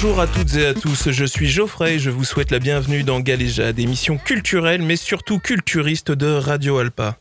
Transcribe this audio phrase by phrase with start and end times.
[0.00, 3.02] Bonjour à toutes et à tous, je suis Geoffrey et je vous souhaite la bienvenue
[3.02, 7.16] dans Galéjade, émission culturelle mais surtout culturiste de Radio Alpa.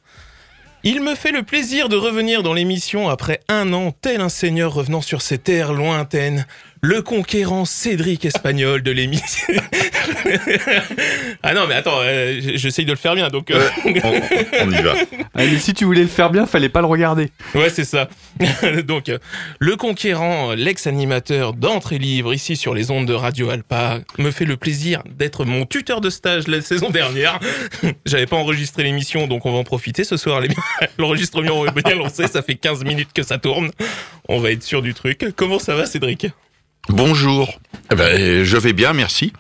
[0.84, 4.76] Il me fait le plaisir de revenir dans l'émission après un an, tel un seigneur
[4.76, 6.46] revenant sur ses terres lointaines,
[6.82, 9.48] le conquérant Cédric Espagnol de l'émission.
[11.44, 13.52] ah non, mais attends, euh, j'essaye de le faire bien, donc...
[13.52, 14.22] euh, On,
[14.68, 14.94] on y va.
[15.34, 17.30] Ah, mais si tu voulais le faire bien, fallait pas le regarder.
[17.56, 18.10] Ouais, c'est ça.
[18.86, 19.18] Donc, euh,
[19.60, 24.58] le conquérant, l'ex-animateur d'entrée libre ici sur les ondes de Radio Alpa, me fait le
[24.58, 27.40] plaisir d'être mon tuteur de stage la saison dernière.
[28.06, 30.42] J'avais pas enregistré l'émission, donc on va en profiter ce soir.
[30.98, 33.72] L'enregistrement est bien lancé, ça fait 15 minutes que ça tourne.
[34.30, 35.26] On va être sûr du truc.
[35.36, 36.28] Comment ça va, Cédric?
[36.90, 37.60] Bonjour.
[37.92, 39.34] Eh ben, je vais bien, merci.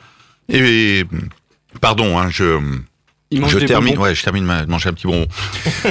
[0.50, 1.04] Et
[1.82, 2.60] pardon, hein, je
[3.66, 3.98] termine.
[3.98, 5.28] Ouais, je termine ma- manger un petit bonbon.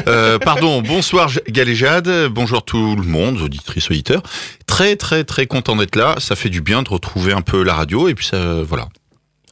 [0.07, 0.83] Euh, pardon.
[0.83, 2.29] Bonsoir Galéjade.
[2.31, 4.23] Bonjour tout le monde, auditrices, auditeurs.
[4.67, 6.17] Très très très content d'être là.
[6.19, 8.89] Ça fait du bien de retrouver un peu la radio et puis ça, voilà.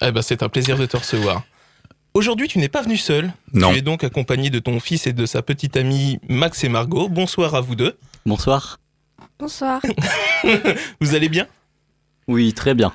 [0.03, 1.43] Eh ben, c'est un plaisir de te recevoir.
[2.15, 3.33] Aujourd'hui, tu n'es pas venu seul.
[3.53, 3.73] Non.
[3.73, 7.09] Tu es donc accompagné de ton fils et de sa petite amie Max et Margot.
[7.09, 7.97] Bonsoir à vous deux.
[8.25, 8.79] Bonsoir.
[9.39, 9.81] Bonsoir.
[11.01, 11.47] Vous allez bien?
[12.29, 12.93] Oui, très bien.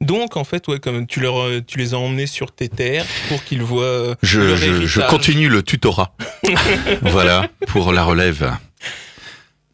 [0.00, 3.04] Donc en fait, ouais, comme tu, leur, euh, tu les as emmenés sur tes terres
[3.28, 5.06] pour qu'ils voient euh, Je, leur je, je héritage.
[5.08, 6.12] continue le tutorat.
[7.02, 8.52] voilà pour la relève.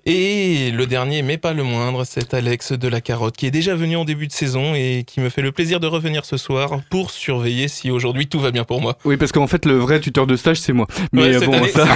[0.09, 3.75] Et le dernier, mais pas le moindre, c'est Alex de la Carotte qui est déjà
[3.75, 6.79] venu en début de saison et qui me fait le plaisir de revenir ce soir
[6.91, 8.97] pour surveiller si aujourd'hui tout va bien pour moi.
[9.05, 10.87] Oui, parce qu'en fait, le vrai tuteur de stage, c'est moi.
[11.13, 11.89] Mais Ouais, euh, bon, année, ça.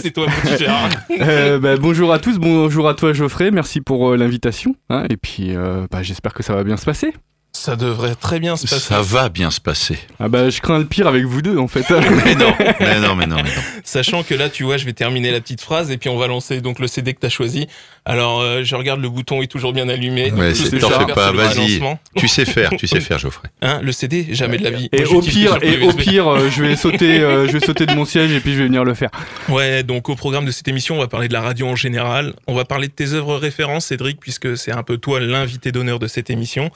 [0.00, 0.88] c'est toi mon tuteur.
[1.20, 3.50] Euh, bah, bonjour à tous, bonjour à toi, Geoffrey.
[3.50, 4.74] Merci pour euh, l'invitation.
[4.88, 7.12] hein, et puis, euh, bah, j'espère que ça va bien se passer.
[7.60, 8.80] Ça devrait très bien se passer.
[8.88, 9.98] Ça va bien se passer.
[10.18, 11.84] Ah bah, je crains le pire avec vous deux, en fait.
[12.24, 13.62] Mais non, mais non, mais non, mais non.
[13.84, 16.26] Sachant que là, tu vois, je vais terminer la petite phrase et puis on va
[16.26, 17.66] lancer donc le CD que tu as choisi.
[18.06, 20.32] Alors, euh, je regarde, le bouton est toujours bien allumé.
[20.32, 21.82] Ouais, c'est- t'en fais pas, vas-y.
[22.16, 23.48] Tu sais faire, tu sais faire, Geoffrey.
[23.60, 24.88] Hein, le CD, jamais de la vie.
[24.92, 27.84] Et Moi, au pire, et au pire, euh, je vais sauter, euh, je vais sauter
[27.84, 29.10] de mon siège et puis je vais venir le faire.
[29.50, 32.32] Ouais, donc au programme de cette émission, on va parler de la radio en général.
[32.46, 35.98] On va parler de tes œuvres références, Cédric, puisque c'est un peu toi l'invité d'honneur
[35.98, 36.70] de cette émission.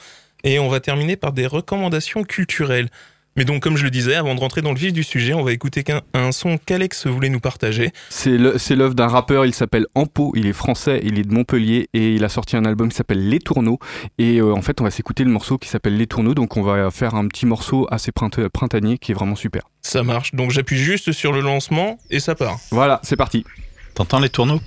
[0.45, 2.87] Et on va terminer par des recommandations culturelles.
[3.37, 5.43] Mais donc, comme je le disais, avant de rentrer dans le vif du sujet, on
[5.43, 7.91] va écouter qu'un- un son qu'Alex voulait nous partager.
[8.07, 12.13] C'est l'œuvre d'un rappeur, il s'appelle Ampo, il est français, il est de Montpellier et
[12.13, 13.77] il a sorti un album qui s'appelle Les Tourneaux.
[14.19, 16.61] Et euh, en fait, on va s'écouter le morceau qui s'appelle Les Tourneaux, donc on
[16.61, 19.63] va faire un petit morceau assez printanier qui est vraiment super.
[19.81, 20.33] Ça marche.
[20.33, 22.57] Donc, j'appuie juste sur le lancement et ça part.
[22.71, 23.43] Voilà, c'est parti.
[23.95, 24.61] T'entends les tourneaux?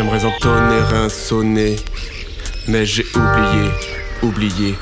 [0.00, 1.76] J'aimerais entonner un sonnet,
[2.66, 3.70] mais j'ai oublié,
[4.22, 4.74] oublié.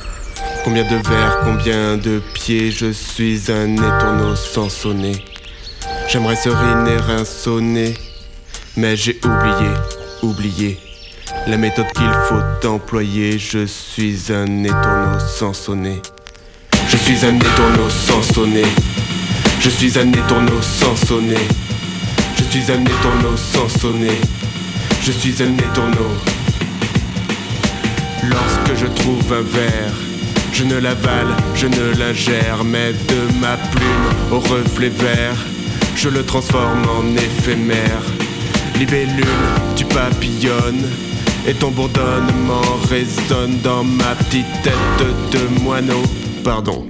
[0.62, 5.24] Combien de vers, combien de pieds, je suis un étourneau sans sonner.
[6.06, 7.94] J'aimerais seriner un sonnet,
[8.76, 9.70] mais j'ai oublié,
[10.22, 10.78] oublié.
[11.48, 16.00] La méthode qu'il faut employer, je suis un étourneau sans sonner.
[16.86, 18.66] Je suis un étourneau sans sonner.
[19.58, 21.48] Je suis un étourneau sans sonner.
[22.36, 24.20] Je suis un étourneau sans sonner.
[25.02, 26.12] Je suis un étourneau.
[28.24, 29.94] Lorsque je trouve un verre,
[30.52, 35.36] je ne l'avale, je ne l'ingère, mais de ma plume au reflet vert,
[35.96, 38.02] je le transforme en éphémère.
[38.78, 39.24] Libellule,
[39.76, 40.86] tu papillonnes,
[41.46, 46.02] et ton bourdonnement résonne dans ma petite tête de moineau.
[46.44, 46.86] Pardon,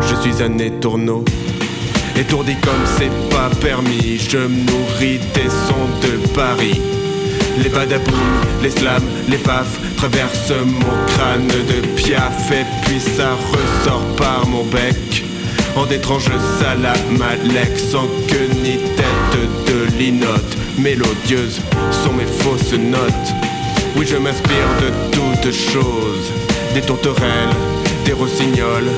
[0.00, 1.24] je suis un étourneau.
[2.16, 6.80] Étourdi comme c'est pas permis, je me nourris des sons de Paris.
[7.62, 8.14] Les badaboum,
[8.62, 14.64] les slams, les pafs traversent mon crâne de piaf et puis ça ressort par mon
[14.64, 15.24] bec.
[15.76, 20.56] En d'étranges salamalek sans queue ni tête de linotte.
[20.78, 21.60] Mélodieuses
[21.90, 23.34] sont mes fausses notes.
[23.96, 26.32] Oui, je m'inspire de toutes choses.
[26.74, 27.54] Des tourterelles,
[28.04, 28.90] des rossignols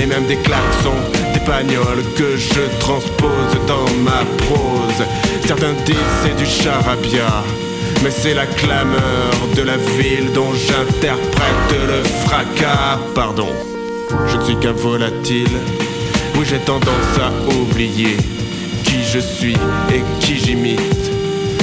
[0.00, 1.02] et même des klaxons,
[1.32, 5.06] des bagnoles que je transpose dans ma prose.
[5.46, 7.42] Certains disent c'est du charabia.
[8.02, 12.98] Mais c'est la clameur de la ville dont j'interprète le fracas.
[13.14, 13.48] Pardon,
[14.28, 15.56] je ne suis qu'un volatile.
[16.36, 18.16] Oui, j'ai tendance à oublier
[18.84, 19.56] qui je suis
[19.92, 21.10] et qui j'imite.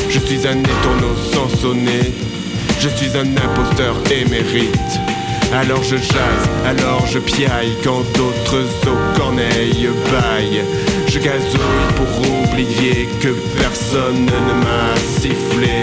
[0.10, 2.12] Je suis un étourneau sans sonner.
[2.80, 5.00] Je suis un imposteur émérite.
[5.54, 10.64] Alors je jase, alors je piaille quand d'autres aux corneilles baillent.
[11.08, 13.30] Je gazouille pour oublier que
[13.60, 15.81] personne ne m'a sifflé.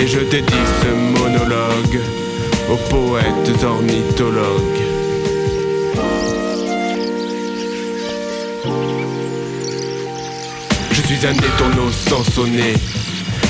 [0.00, 2.00] Et je dédie ce monologue
[2.70, 4.84] aux poètes ornithologues.
[10.92, 12.74] Je suis un étourneau sans sonner.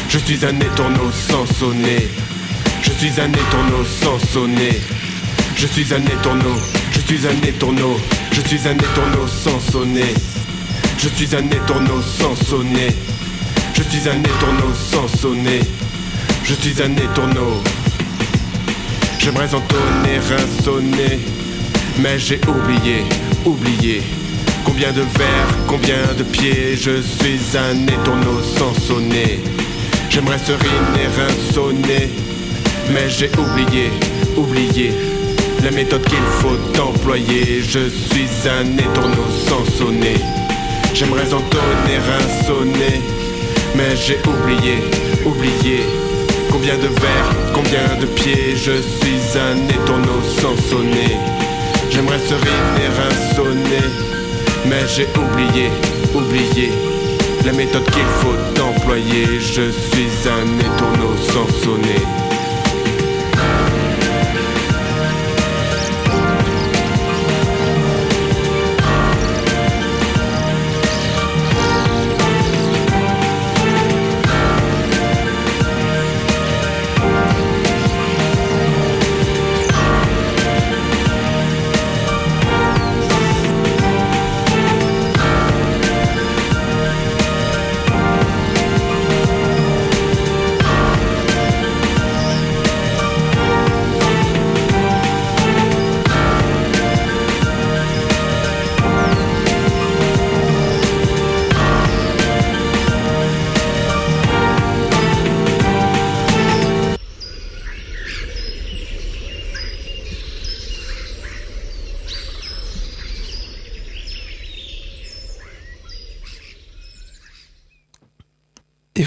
[0.09, 2.09] Je suis un étourneau sans sonner.
[2.81, 4.81] Je suis un étourneau sans sonner.
[5.55, 6.57] Je suis un étourneau.
[6.93, 8.01] Je suis un étourneau.
[8.33, 10.15] Je suis un étourneau sans sonner.
[10.97, 12.89] Je suis un étourneau sans sonner.
[13.75, 15.61] Je suis un étourneau sans sonner.
[16.49, 17.63] Je suis un étourneau.
[19.19, 21.19] J'aimerais entonner un sonnet,
[21.99, 23.05] mais j'ai oublié,
[23.45, 24.03] oublié.
[24.65, 29.41] Combien de verres, combien de pieds, je suis un étourneau sans sonner.
[30.09, 32.09] J'aimerais seriner un sonnet,
[32.95, 33.91] mais j'ai oublié,
[34.35, 34.93] oublié.
[35.63, 40.17] La méthode qu'il faut employer, je suis un étourneau sans sonner.
[40.95, 43.03] J'aimerais entonner un sonnet,
[43.77, 44.79] mais j'ai oublié,
[45.27, 46.08] oublié.
[46.51, 51.17] Combien de verres, combien de pieds, je suis un étourneau sans sonner.
[51.91, 53.89] J'aimerais seriner un sonnet,
[54.67, 55.71] mais j'ai oublié,
[56.15, 56.71] oublié.
[57.45, 62.28] La méthode qu'il faut employer, je suis un étourneau sans sonner.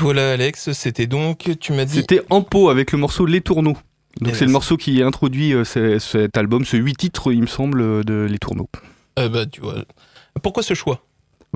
[0.02, 1.96] Voilà Alex, c'était donc, tu m'as dit...
[1.96, 3.78] C'était en pot avec le morceau Les Tourneaux.
[4.20, 7.48] Donc c'est le morceau qui introduit euh, ce- cet album, ce huit titres, il me
[7.48, 8.70] semble, euh, de Les Tourneaux.
[9.20, 9.76] Euh, bah, tu vois.
[10.44, 11.04] Pourquoi ce choix?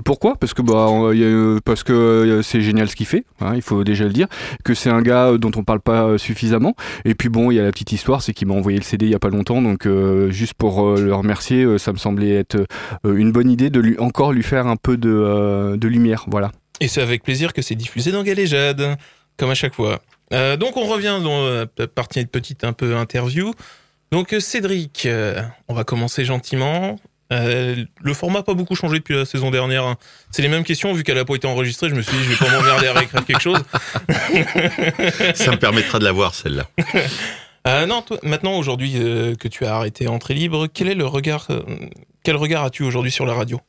[0.04, 0.36] Pourquoi?
[0.36, 3.52] Parce que bah on- il y a, parce que c'est génial ce qu'il fait, hein,
[3.54, 4.26] il faut déjà le dire.
[4.62, 6.74] Que c'est un gars dont on parle pas suffisamment.
[7.06, 9.06] Et puis bon, il y a la petite histoire, c'est qu'il m'a envoyé le CD
[9.06, 11.96] il y a pas longtemps, donc euh, juste pour euh, le remercier, euh, ça me
[11.98, 12.58] semblait être
[13.06, 16.52] une bonne idée de lui encore lui faire un peu de, de lumière, voilà.
[16.80, 18.96] Et c'est avec plaisir que c'est diffusé dans Galéjade,
[19.36, 20.00] comme à chaque fois.
[20.32, 23.52] Euh, donc on revient dans euh, partie de petite un peu interview.
[24.12, 26.98] Donc euh, Cédric, euh, on va commencer gentiment.
[27.32, 29.84] Euh, le format n'a pas beaucoup changé depuis la saison dernière.
[29.84, 29.96] hein.
[30.30, 32.30] C'est les mêmes questions, vu qu'elle n'a pas été enregistrée, je me suis dit je
[32.30, 33.58] vais pas m'emmerder à réécrire quelque chose.
[35.34, 36.66] Ça me permettra de la voir, celle-là.
[37.66, 41.06] Euh, non, toi, maintenant aujourd'hui euh, que tu as arrêté Entrée Libre, quel est le
[41.06, 41.48] regard,
[42.22, 43.60] quel regard as-tu aujourd'hui sur la radio?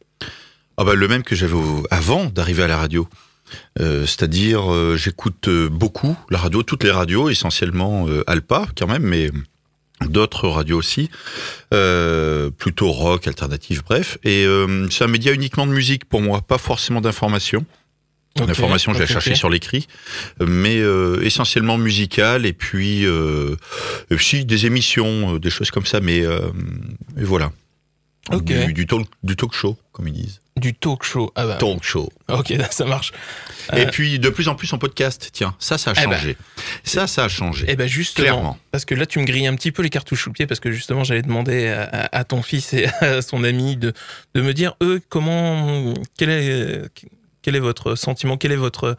[0.77, 1.55] Ah bah, le même que j'avais
[1.89, 3.07] avant d'arriver à la radio.
[3.79, 8.87] Euh, C'est-à-dire, euh, j'écoute euh, beaucoup la radio, toutes les radios, essentiellement euh, Alpa quand
[8.87, 9.31] même, mais
[10.05, 11.09] d'autres radios aussi,
[11.73, 14.17] euh, plutôt rock, alternative, bref.
[14.23, 17.65] Et euh, c'est un média uniquement de musique pour moi, pas forcément d'information.
[18.39, 19.37] Ok, L'information, je vais ok, la chercher ok.
[19.37, 19.87] sur l'écrit,
[20.39, 23.55] mais euh, essentiellement musicale et puis euh,
[24.15, 26.41] puis des émissions, des choses comme ça, mais euh,
[27.17, 27.51] et voilà.
[28.41, 30.41] Du, du talk, du talk show, comme ils disent.
[30.57, 31.31] Du talk show.
[31.35, 32.09] Ah bah, Talk show.
[32.29, 33.13] ok, ça marche.
[33.73, 35.29] Et Euh, puis de plus en plus en podcast.
[35.31, 36.13] Tiens, ça, ça a Eh ben.
[36.17, 36.37] changé.
[36.83, 37.65] ça, ça a changé.
[37.69, 38.57] Eh ben justement, Clairement.
[38.71, 40.59] parce que là tu me grilles un petit peu les cartouches sous le pied parce
[40.59, 43.93] que justement j'allais demander à, à- à ton fils et à son ami de,
[44.35, 46.81] de me dire eux comment quel est
[47.41, 48.97] quel est votre sentiment, quelle est votre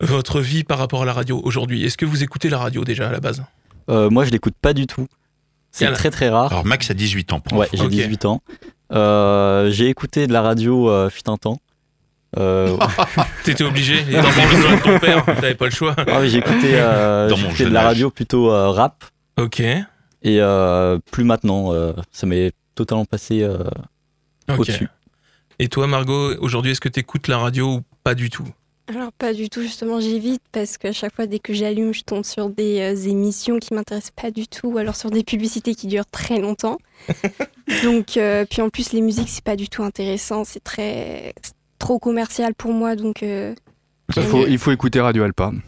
[0.00, 1.84] votre vie par rapport à la radio aujourd'hui?
[1.84, 3.42] Est-ce que vous écoutez la radio déjà à la base?
[3.90, 5.08] Euh, moi, je l'écoute pas du tout.
[5.70, 6.50] C'est très très rare.
[6.52, 7.40] Alors Max a 18 ans.
[7.40, 7.90] pour Ouais, j'ai Ok.
[7.90, 8.42] 18 ans.
[8.92, 11.60] Euh, j'ai écouté de la radio euh, fut un temps.
[12.38, 12.76] Euh,
[13.44, 15.94] T'étais obligé et dans le besoin de ton père, t'avais pas le choix.
[15.96, 19.04] ah oui, j'ai écouté, euh, écouté de la radio plutôt euh, rap
[19.38, 19.86] Ok, et
[20.24, 21.72] euh, plus maintenant.
[21.72, 23.58] euh, ça m'est totalement passé euh,
[24.56, 24.88] au-dessus.
[25.58, 28.46] Et toi Margot, aujourd'hui est-ce que t'écoutes la radio ou pas du tout?
[28.88, 32.24] Alors pas du tout, justement j'évite parce qu'à chaque fois dès que j'allume je tombe
[32.24, 35.88] sur des euh, émissions qui m'intéressent pas du tout ou alors sur des publicités qui
[35.88, 36.78] durent très longtemps.
[37.84, 41.34] donc euh, puis en plus les musiques c'est pas du tout intéressant, c'est très
[41.78, 43.54] trop commercial pour moi donc euh,
[44.16, 45.52] Il faut, il faut écouter Radio Alpa.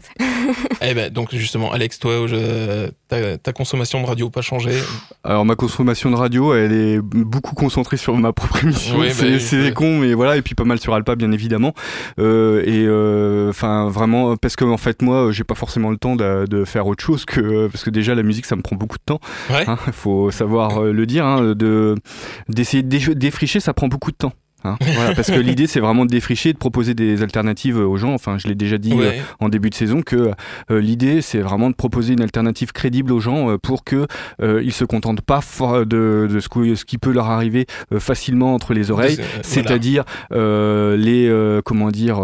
[0.81, 4.71] Eh ben, donc justement, Alex, toi, je- ta, ta consommation de radio pas changé.
[5.23, 8.97] Alors ma consommation de radio, elle est beaucoup concentrée sur ma propre émission.
[8.97, 9.71] Oui, bah c'est oui, c'est ouais.
[9.73, 10.35] con, mais voilà.
[10.37, 11.73] Et puis pas mal sur Alpa, bien évidemment.
[12.19, 16.45] Euh, et enfin vraiment, parce que en fait moi, j'ai pas forcément le temps de,
[16.47, 19.03] de faire autre chose que parce que déjà la musique, ça me prend beaucoup de
[19.05, 19.19] temps.
[19.51, 19.63] Ouais.
[19.67, 21.25] Hein, faut savoir euh, le dire.
[21.25, 21.95] hein, de
[22.49, 24.33] d'essayer de dé- défricher, ça prend beaucoup de temps.
[24.63, 24.77] Hein.
[24.95, 28.13] voilà, parce que l'idée c'est vraiment de défricher, de proposer des alternatives aux gens.
[28.13, 30.31] Enfin, je l'ai déjà dit euh, en début de saison que
[30.71, 34.07] euh, l'idée c'est vraiment de proposer une alternative crédible aux gens euh, pour que
[34.41, 35.41] ils se contentent pas
[35.85, 37.65] de, de ce, qui peut leur arriver
[37.99, 39.15] facilement entre les oreilles.
[39.15, 39.43] Voilà.
[39.43, 42.19] C'est-à-dire les comment dire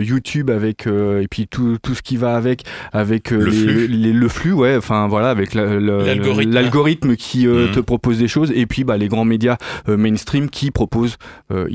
[0.00, 3.86] YouTube avec et puis tout, tout ce qui va avec avec Le les- flux.
[3.88, 7.16] les- le flux ouais enfin voilà avec la- L'algorithme.
[7.16, 7.70] qui Mhm.
[7.72, 11.16] te propose des choses et puis bah, les grands médias mainstream qui proposent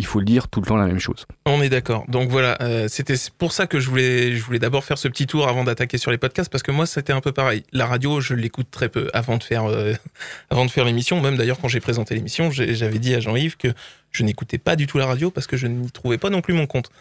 [0.03, 1.25] il faut le dire tout le temps la même chose.
[1.45, 2.03] On est d'accord.
[2.09, 5.27] Donc voilà, euh, c'était pour ça que je voulais, je voulais d'abord faire ce petit
[5.27, 7.63] tour avant d'attaquer sur les podcasts parce que moi c'était un peu pareil.
[7.71, 9.93] La radio, je l'écoute très peu avant de faire, euh,
[10.49, 11.21] avant de faire l'émission.
[11.21, 13.69] Même d'ailleurs quand j'ai présenté l'émission, j'avais dit à Jean-Yves que
[14.11, 16.53] je n'écoutais pas du tout la radio parce que je n'y trouvais pas non plus
[16.53, 16.91] mon compte.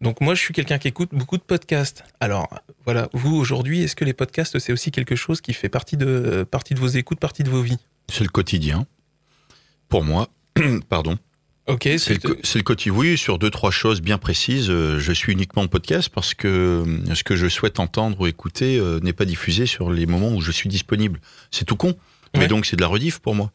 [0.00, 2.02] Donc moi je suis quelqu'un qui écoute beaucoup de podcasts.
[2.18, 2.48] Alors
[2.86, 6.06] voilà, vous aujourd'hui, est-ce que les podcasts c'est aussi quelque chose qui fait partie de,
[6.06, 7.78] euh, partie de vos écoutes, partie de vos vies?
[8.10, 8.86] C'est le quotidien.
[9.90, 10.28] Pour moi,
[10.88, 11.18] pardon.
[11.68, 12.92] Ok, C'est le, le quotidien.
[12.98, 14.70] Oui, sur deux, trois choses bien précises.
[14.70, 18.78] euh, je suis uniquement podcast parce que euh, ce que je souhaite entendre ou écouter
[18.78, 21.20] euh, n'est pas diffusé sur les moments où je suis disponible.
[21.50, 21.94] C'est tout con.
[22.36, 23.50] Mais donc, c'est de la rediff pour moi.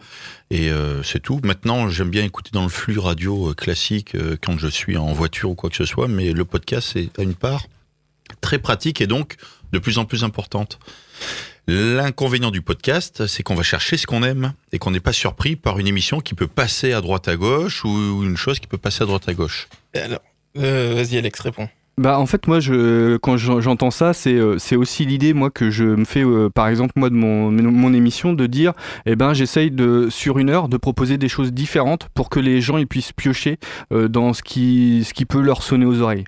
[0.50, 1.40] Et euh, c'est tout.
[1.44, 5.52] Maintenant, j'aime bien écouter dans le flux radio classique euh, quand je suis en voiture
[5.52, 6.08] ou quoi que ce soit.
[6.08, 7.68] Mais le podcast, c'est à une part
[8.42, 9.36] très pratique et donc
[9.72, 10.80] de plus en plus importante.
[11.68, 15.56] L'inconvénient du podcast, c'est qu'on va chercher ce qu'on aime et qu'on n'est pas surpris
[15.56, 18.78] par une émission qui peut passer à droite à gauche ou une chose qui peut
[18.78, 19.70] passer à droite à gauche.
[19.96, 20.20] Alors,
[20.58, 21.70] euh, vas-y Alex, réponds.
[22.00, 25.52] Bah en fait moi je quand j'en- j'entends ça c'est euh, c'est aussi l'idée moi
[25.52, 28.74] que je me fais euh, par exemple moi de mon mon émission de dire
[29.06, 32.62] eh ben j'essaye de sur une heure de proposer des choses différentes pour que les
[32.62, 33.60] gens ils puissent piocher
[33.92, 36.24] euh, dans ce qui ce qui peut leur sonner aux oreilles.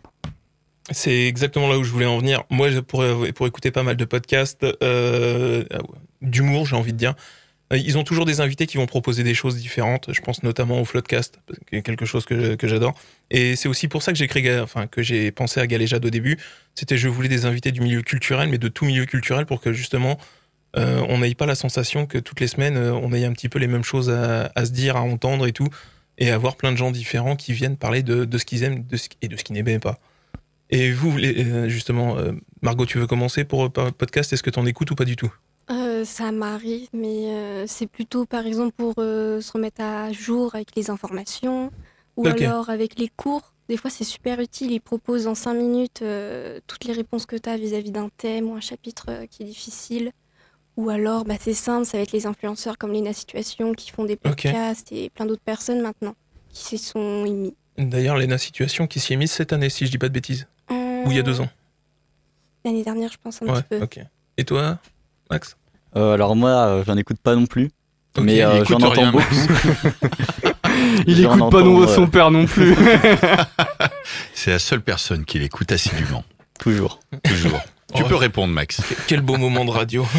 [0.92, 2.44] C'est exactement là où je voulais en venir.
[2.51, 5.63] Moi, pour, pour écouter pas mal de podcasts euh,
[6.22, 7.15] d'humour, j'ai envie de dire,
[7.74, 10.13] euh, ils ont toujours des invités qui vont proposer des choses différentes.
[10.13, 11.39] Je pense notamment au Floodcast,
[11.84, 12.94] quelque chose que, j'adore.
[13.32, 16.38] Et c'est aussi pour ça que j'ai enfin que j'ai pensé à Galéjade au début.
[16.75, 19.74] C'était je voulais des invités du milieu culturel, mais de tout milieu culturel, pour que
[19.74, 20.20] justement
[20.77, 23.60] euh, on n'ait pas la sensation que toutes les semaines on ait un petit peu
[23.60, 25.70] les mêmes choses à, se dire, à entendre et tout,
[26.20, 28.86] et avoir plein de gens différents qui viennent parler de, de ce qu'ils aiment
[29.22, 30.00] et de ce qu'ils n'aiment pas.
[30.69, 32.31] Et vous, les- euh, justement, euh,
[32.62, 34.34] Margot, tu veux commencer pour euh, podcast?
[34.34, 35.31] Est-ce que tu en écoutes ou pas du tout?
[35.72, 40.53] Euh, ça m'arrive, mais euh, c'est plutôt par exemple pour euh, se remettre à jour
[40.55, 41.72] avec les informations
[42.17, 43.53] ou alors avec les cours.
[43.67, 44.72] Des fois, c'est super utile.
[44.72, 46.03] Ils proposent en 5 minutes
[46.67, 50.12] toutes les réponses que tu as vis-à-vis d'un thème ou un chapitre qui est difficile.
[50.77, 54.03] Ou alors, bah, c'est simple, ça va être les influenceurs comme Lena Situation qui font
[54.03, 56.15] des podcasts et plein d'autres personnes maintenant
[56.50, 57.55] qui s'y sont émis.
[57.77, 60.48] D'ailleurs, Lena Situation qui s'y est mise cette année, si je dis pas de bêtises.
[61.06, 61.50] Ou il y a deux ans.
[62.64, 64.02] L'année dernière, je pense un Ouais, petit peu.
[64.38, 64.78] Et toi,
[65.30, 65.56] Max?
[65.96, 67.72] Euh, alors moi, euh, j'en écoute pas non plus.
[68.20, 69.26] Mais il euh, écoute j'en entends beaucoup.
[71.08, 72.76] Il écoute pas non euh, son père non plus.
[74.34, 76.24] C'est la seule personne qui l'écoute assidûment.
[76.60, 77.00] Toujours.
[77.24, 77.60] Toujours.
[77.94, 78.08] tu Oh.
[78.08, 78.78] peux répondre, Max.
[78.82, 80.06] Que- Quel beau moment de radio.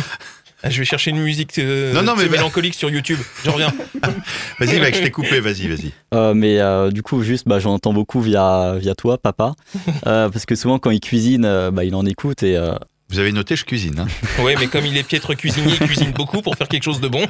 [0.66, 3.18] Ah, je vais chercher une musique euh, Non, non, mais mélancolique sur YouTube.
[3.44, 3.72] Je reviens.
[4.58, 5.38] Vas-y, Max, je t'ai coupé.
[5.38, 5.92] Vas-y, vas-y.
[6.12, 9.54] Euh, mais euh, du coup, juste, bah, j'en entends beaucoup via, via toi, papa.
[10.06, 12.42] Euh, parce que souvent, quand il cuisine, euh, bah, il en écoute.
[12.42, 12.74] Et euh,
[13.10, 14.00] Vous avez noté, je cuisine.
[14.00, 14.06] Hein
[14.42, 17.08] Ouais, mais comme il est piètre cuisinier, il cuisine beaucoup pour faire quelque chose de
[17.08, 17.26] bon.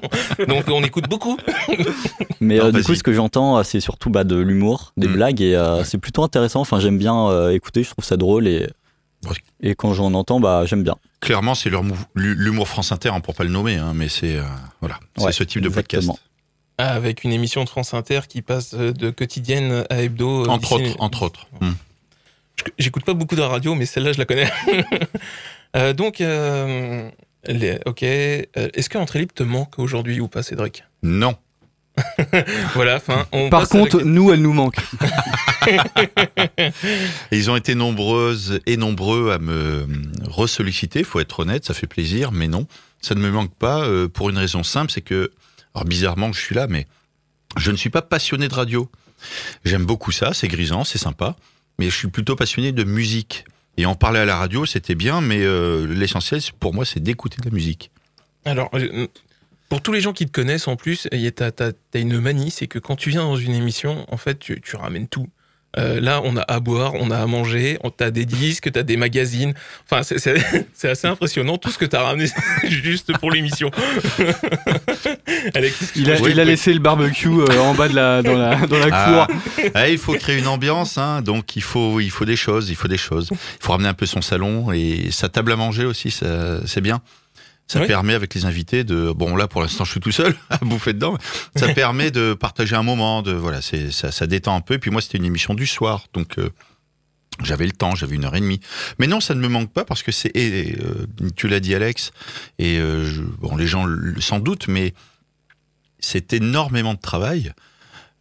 [0.49, 1.37] Donc on écoute beaucoup.
[2.41, 5.13] Mais Non, euh, du coup, ce que j'entends, c'est surtout bah, de l'humour, des Mm.
[5.13, 6.61] blagues, et euh, c'est plutôt intéressant.
[6.61, 8.67] Enfin, j'aime bien euh, écouter, je trouve ça drôle, et.
[9.61, 10.97] Et quand j'en entends, bah, j'aime bien.
[11.21, 11.71] Clairement, c'est
[12.15, 14.43] l'humour France Inter, hein, pour pas le nommer, hein, mais c'est euh,
[14.81, 16.13] voilà, c'est Ouais, ce type de exactement.
[16.15, 16.23] podcast.
[16.79, 20.45] Ah, avec une émission de France Inter qui passe euh, de quotidienne à hebdo.
[20.45, 21.47] euh, Entre autres, entre autres.
[21.63, 24.51] Je- J'écoute pas beaucoup de radio, mais celle-là, je la connais.
[25.75, 27.11] Euh, donc, euh,
[27.47, 28.03] les- ok.
[28.03, 30.85] Est-ce que Entrée Libre te manque aujourd'hui ou pas, Cédric?
[31.03, 31.35] Non.
[32.75, 33.27] Voilà, fin.
[33.33, 34.77] On Par contre, nous elle nous manque.
[37.33, 39.87] Ils ont été nombreuses et nombreux à me
[40.25, 42.67] ressolliciter, faut être honnête, ça fait plaisir, mais non,
[43.01, 45.31] ça ne me manque pas euh, pour une raison simple, c'est que,
[45.75, 46.87] alors bizarrement je suis là, mais
[47.57, 48.91] je ne suis pas passionné de radio.
[49.65, 51.37] J'aime beaucoup ça, c'est grisant, c'est sympa,
[51.79, 53.45] mais je suis plutôt passionné de musique.
[53.79, 57.37] Et en parler à la radio, c'était bien, mais euh, l'essentiel pour moi, c'est d'écouter
[57.41, 57.91] de la musique.
[58.45, 59.07] Alors, euh,
[59.69, 62.01] pour tous les gens qui te connaissent en plus, il y a- t'as t'as- t'as
[62.01, 65.09] une manie, c'est que quand tu viens dans une émission, en fait, tu, tu ramènes
[65.09, 65.27] tout.
[65.79, 68.83] Euh, là, on a à boire, on a à manger, on t'as des disques, t'as
[68.83, 69.53] des magazines.
[69.85, 70.17] Enfin, c'est-
[70.89, 72.29] assez impressionnant tout ce que t'as ramené
[72.69, 73.71] juste pour l'émission.
[75.55, 78.67] Alex, Il a, il a laissé le barbecue euh, en bas de la, dans la,
[78.67, 79.37] dans la Ah, cour.
[79.75, 82.77] ah, il faut créer une ambiance, hein, donc il faut, il faut des choses, il
[82.77, 83.29] faut des choses.
[83.33, 86.81] Il faut ramener un peu son salon et sa table à manger aussi, ça- c'est
[86.81, 87.01] bien.
[87.69, 87.87] Ça Oui.
[87.89, 90.93] permet avec les invités de, bon là pour l'instant je suis tout seul à bouffer
[90.93, 91.19] dedans,
[91.57, 94.75] ça permet de partager un moment, de voilà, c'est ça, ça détend un peu.
[94.75, 96.49] Et puis moi c'était une émission du soir, donc euh,
[97.43, 98.61] j'avais le temps, j'avais une heure et demie.
[99.01, 101.75] Mais non, ça ne me manque pas parce que c'est, et, euh, tu l'as dit
[101.75, 102.13] Alex,
[102.61, 104.95] et euh, je- bon les gens le- sans doute, mais
[105.99, 107.53] c'est énormément de travail.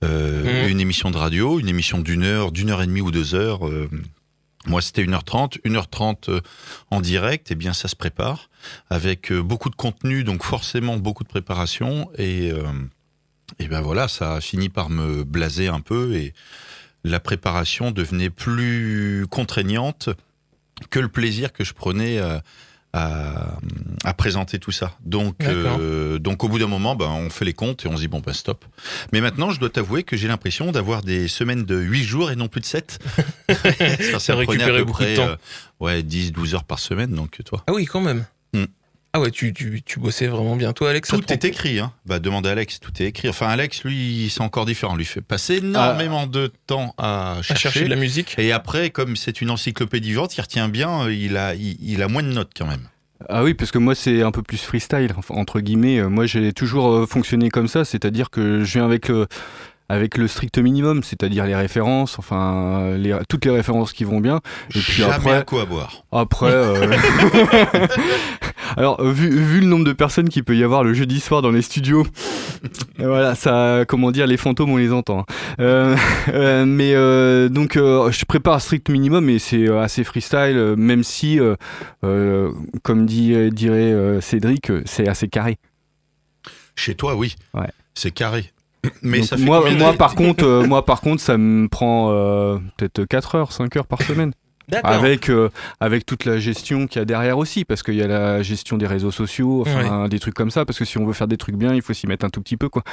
[0.04, 0.70] Euh, Mhm.
[0.72, 3.62] Une émission de radio, une émission d'une heure, d'une heure et demie ou deux heures.
[4.68, 5.62] Moi, c'était 1h30.
[5.62, 6.42] 1h30 euh,
[6.92, 8.50] en direct, eh bien, ça se prépare
[8.90, 12.10] avec euh, beaucoup de contenu, donc forcément beaucoup de préparation.
[12.18, 12.64] Et, euh,
[13.60, 16.34] et ben voilà, ça a fini par me blaser un peu et
[17.04, 20.10] la préparation devenait plus contraignante
[20.90, 22.40] que le plaisir que je prenais euh,
[22.96, 23.58] à,
[24.06, 24.94] à présenter tout ça.
[25.04, 28.02] Donc, euh, donc au bout d'un moment, ben, on fait les comptes et on se
[28.02, 28.64] dit bon ben stop.
[29.12, 32.36] Mais maintenant, je dois t'avouer que j'ai l'impression d'avoir des semaines de 8 jours et
[32.36, 33.00] non plus de 7.
[33.50, 34.46] ça, Ça peu
[34.86, 35.28] beaucoup de près, temps.
[35.28, 35.36] euh,
[35.82, 37.64] ouais, 10, 12 heures par semaine, donc toi.
[37.68, 38.26] Ah oui, quand même.
[39.18, 40.74] Ah ouais, tu, tu, tu bossais vraiment bien.
[40.74, 41.94] Toi, Alex, Tout prend- est écrit, hein.
[42.06, 43.30] Bah, demande à Alex, tout est écrit.
[43.30, 44.98] Enfin, Alex, lui, c'est encore différent.
[44.98, 47.86] Lui fait passer énormément de temps à à chercher.
[47.86, 48.36] de la musique.
[48.38, 52.04] Et après, comme c'est une encyclopédie vivante, il retient bien, euh, il a, il, il
[52.04, 52.90] a moins de notes quand même.
[53.30, 56.00] Ah oui, parce que moi c'est un peu plus freestyle, entre guillemets.
[56.00, 59.28] Euh, Moi j'ai toujours euh, fonctionné comme ça, c'est-à-dire que je viens avec le,
[59.88, 64.38] avec le strict minimum, c'est-à-dire les références, enfin les, toutes les références qui vont bien.
[64.76, 66.04] Et puis Jamais après- à quoi boire.
[66.12, 66.96] Après, euh,
[68.78, 71.52] alors vu, vu le nombre de personnes qu'il peut y avoir le jeudi soir dans
[71.52, 72.06] les studios,
[73.00, 75.20] euh, voilà, ça, comment dire, les fantômes on les entend.
[75.20, 75.26] hein.
[75.60, 75.96] Euh,
[76.30, 76.94] euh, mais
[77.50, 81.40] donc je prépare strict minimum et c'est assez freestyle, même si,
[82.02, 85.58] comme dit, dirait Cédric, c'est assez carré.
[86.76, 87.36] Chez toi, oui.
[87.54, 87.70] Ouais.
[87.94, 88.52] C'est carré.
[89.02, 92.58] Mais Donc, ça fait moi, par contre, euh, moi par contre, ça me prend euh,
[92.78, 94.32] peut-être 4 heures, 5 heures par semaine.
[94.68, 94.92] D'accord.
[94.92, 98.08] Avec, euh, avec toute la gestion qu'il y a derrière aussi, parce qu'il y a
[98.08, 101.14] la gestion des réseaux sociaux, enfin des trucs comme ça, parce que si on veut
[101.14, 102.84] faire des trucs bien, il faut s'y mettre un tout petit peu, quoi.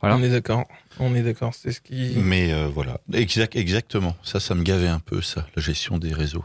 [0.00, 0.16] Voilà.
[0.16, 0.64] On est d'accord.
[0.98, 1.54] On est d'accord.
[1.54, 2.14] C'est ce qui.
[2.16, 4.14] Mais euh, voilà, exact, exactement.
[4.22, 6.44] Ça, ça me gavait un peu, ça, la gestion des réseaux.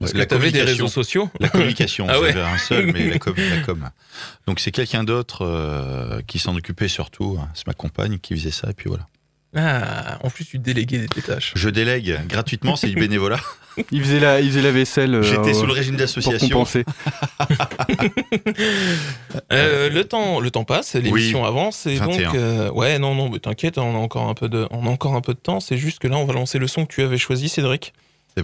[0.00, 0.84] Parce que la t'avais des communication.
[0.86, 1.30] réseaux sociaux.
[1.40, 2.32] La communication, Ah ouais.
[2.32, 3.34] j'avais un seul, mais la com.
[3.36, 3.90] la com.
[4.46, 7.38] Donc c'est quelqu'un d'autre euh, qui s'en occupait surtout.
[7.40, 7.48] hein.
[7.54, 9.06] C'est ma compagne qui faisait ça, et puis voilà.
[9.56, 11.52] Ah, en plus, tu déléguais des tâches.
[11.56, 13.40] Je délègue gratuitement, c'est du bénévolat.
[13.90, 16.48] Il faisait la, il faisait la vaisselle euh, J'étais sous le régime pour d'association.
[16.48, 16.84] compenser.
[19.52, 22.26] Euh, le temps, le temps passe, l'émission Oui, avance et 21.
[22.26, 24.90] donc euh, ouais non non mais t'inquiète on a encore un peu de on a
[24.90, 26.92] encore un peu de temps c'est juste que là on va lancer le son que
[26.94, 27.92] tu avais choisi Cédric.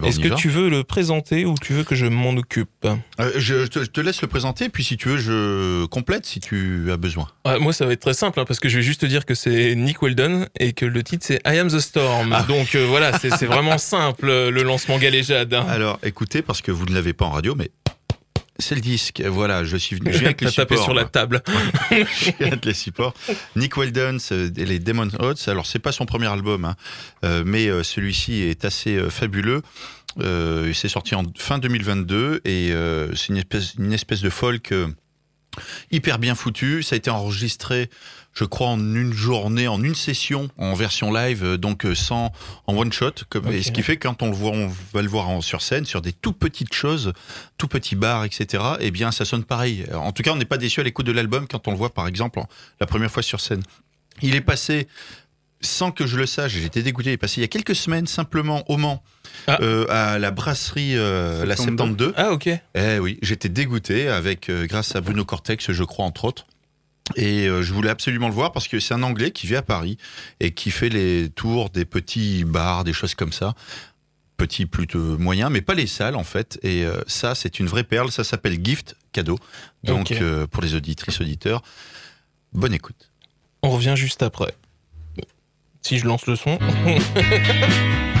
[0.03, 2.69] Est-ce que tu veux le présenter ou tu veux que je m'en occupe?
[2.85, 6.25] Euh, je, je te, je te laisse le présenter, puis si tu veux, je complète
[6.25, 7.27] si tu as besoin.
[7.45, 9.25] Ah, Moi ça va être très simple hein, parce que je vais juste te dire
[9.25, 12.33] que c'est Nick Weldon et que le titre c'est I Am the Storm.
[12.33, 12.43] Ah.
[12.47, 15.53] Donc euh, voilà c'est c'est vraiment simple euh, le lancement galéjade.
[15.53, 15.65] hein.
[15.69, 17.71] Alors, écoutez, parce que vous ne l'avez pas en radio, mais
[18.59, 19.21] c'est le disque.
[19.21, 20.11] Voilà, je suis venu.
[20.11, 20.85] Je viens avec les T'as tapé supports.
[20.85, 21.41] sur la table.
[21.91, 23.13] Je viens avec les supports.
[23.55, 24.17] Nick Weldon
[24.55, 25.47] les Demon Odds.
[25.47, 26.75] Alors, c'est pas son premier album, hein,
[27.23, 29.61] euh, mais euh, celui-ci est assez euh, fabuleux.
[30.19, 32.73] Il s'est sorti en fin 2022 et
[33.13, 34.73] c'est une espèce, une espèce de folk
[35.91, 36.81] hyper bien foutu.
[36.81, 37.91] Ça a été enregistré,
[38.37, 42.31] je crois, en une journée, en une session, en version live, euh, donc euh, sans
[42.67, 43.11] en one shot.
[43.29, 45.41] Comme, et ce qui fait que quand on le voit, on va le voir en,
[45.41, 47.13] sur scène, sur des tout petites choses,
[47.57, 48.63] tout petits bars, etc.
[48.79, 49.85] Eh bien, ça sonne pareil.
[49.91, 51.91] En tout cas, on n'est pas déçu à l'écoute de l'album quand on le voit,
[51.93, 52.39] par exemple,
[52.79, 53.63] la première fois sur scène.
[54.21, 54.87] Il est passé.
[55.59, 57.09] Sans que je le sache, j'étais dégoûté.
[57.09, 59.01] Il est passé il y a quelques semaines simplement au Mans,
[59.47, 59.57] Ah.
[59.61, 62.13] euh, à la brasserie euh, la 72.
[62.13, 62.13] 72.
[62.15, 62.49] Ah ok.
[62.75, 66.45] Eh oui, j'étais dégoûté avec euh, grâce à Bruno Cortex, je crois entre autres.
[67.15, 69.61] Et euh, je voulais absolument le voir parce que c'est un Anglais qui vit à
[69.61, 69.97] Paris
[70.39, 73.53] et qui fait les tours des petits bars, des choses comme ça.
[74.35, 76.59] Petits plutôt moyens, mais pas les salles en fait.
[76.61, 78.11] Et euh, ça, c'est une vraie perle.
[78.11, 79.39] Ça s'appelle Gift, cadeau.
[79.83, 81.63] Donc euh, pour les auditrices, auditeurs,
[82.53, 83.11] bonne écoute.
[83.63, 84.53] On revient juste après.
[85.81, 86.59] Si je lance le son.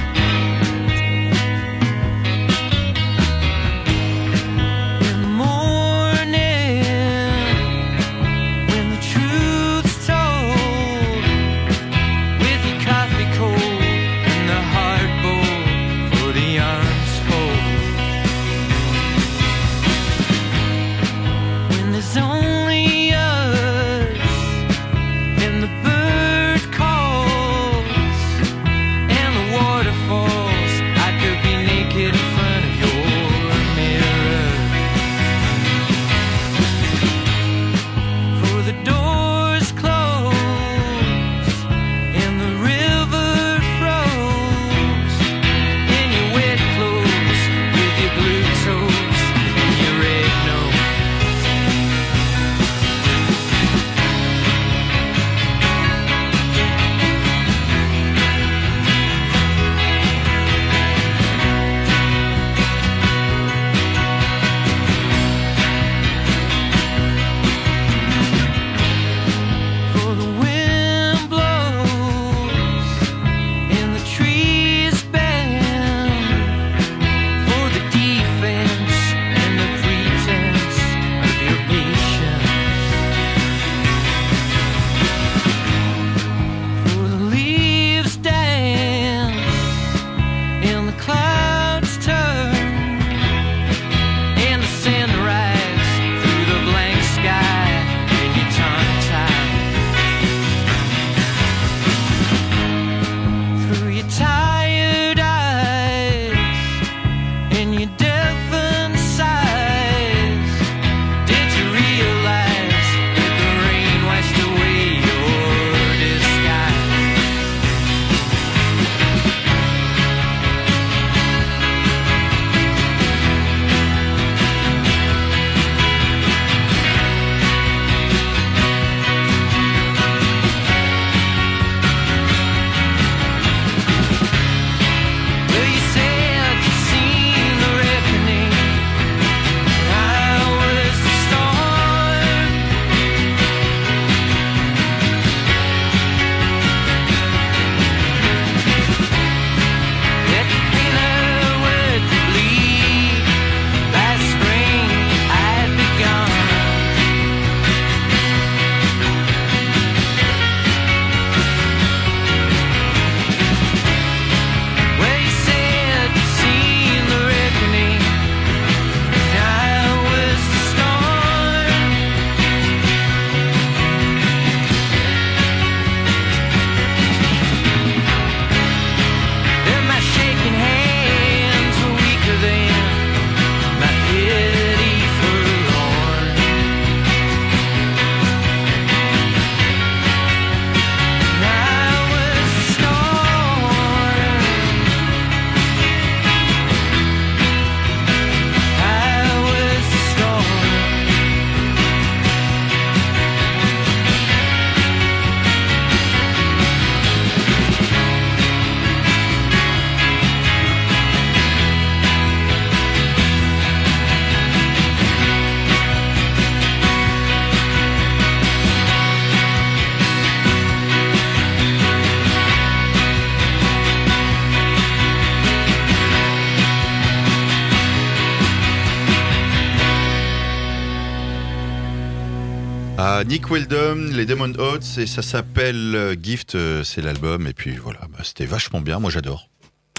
[233.23, 237.47] Nick Weldon, les Demon Oats, et ça s'appelle euh, Gift, euh, c'est l'album.
[237.47, 239.49] Et puis voilà, bah, c'était vachement bien, moi j'adore.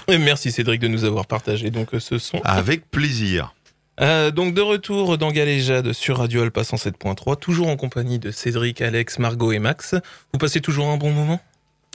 [0.07, 2.41] Merci Cédric de nous avoir partagé donc euh, ce son.
[2.43, 3.53] Avec plaisir.
[4.01, 8.81] Euh, donc de retour dans Galéjade sur Radio Alpa 107.3, toujours en compagnie de Cédric,
[8.81, 9.95] Alex, Margot et Max.
[10.33, 11.41] Vous passez toujours un bon moment?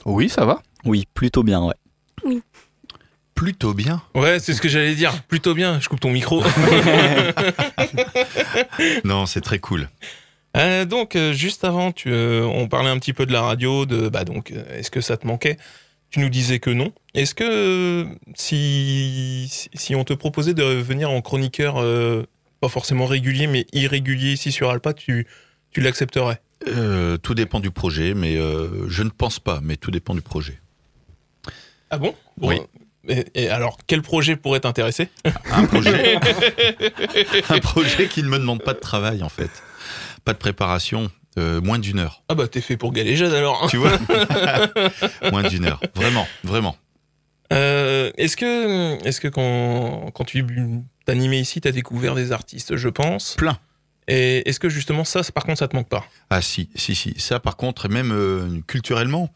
[0.05, 0.61] Oui, ça va.
[0.85, 2.39] Oui, plutôt bien, ouais.
[3.33, 4.01] Plutôt bien.
[4.13, 5.23] Ouais, c'est ce que j'allais dire.
[5.23, 5.79] Plutôt bien.
[5.79, 6.43] Je coupe ton micro.
[9.03, 9.89] Non, c'est très cool.
[10.55, 13.85] Euh, donc euh, juste avant, tu, euh, on parlait un petit peu de la radio,
[13.85, 15.57] de bah donc est-ce que ça te manquait?
[16.09, 16.93] Tu nous disais que non.
[17.13, 19.49] Est-ce que si,
[19.95, 21.75] on te proposait de venir en chroniqueur,
[22.61, 25.27] pas forcément régulier, mais irrégulier ici sur Alpa, tu,
[25.71, 26.39] tu l'accepterais?
[26.67, 30.21] Euh, tout dépend du projet, mais euh, je ne pense pas, mais tout dépend du
[30.21, 30.59] projet.
[31.89, 32.15] Ah bon?
[32.41, 32.59] Oui.
[33.07, 35.09] Et, et alors, quel projet pourrait t'intéresser?
[35.51, 36.15] Un projet,
[37.49, 39.51] un projet qui ne me demande pas de travail en fait,
[40.25, 42.23] pas de préparation, euh, moins d'une heure.
[42.29, 43.67] Ah bah t'es fait pour Galéjade alors.
[43.69, 43.91] Tu vois
[45.31, 45.79] Moins d'une heure.
[45.93, 46.75] Vraiment, vraiment.
[47.53, 50.45] Euh, est-ce que, est-ce que quand, quand tu
[51.05, 53.59] t'animais ici, t'as découvert des artistes, je pense Plein.
[54.07, 56.05] Et est-ce que justement ça, par contre, ça te manque pas?
[56.29, 57.13] Ah si, si, si.
[57.17, 59.29] Ça par contre, même euh, culturellement,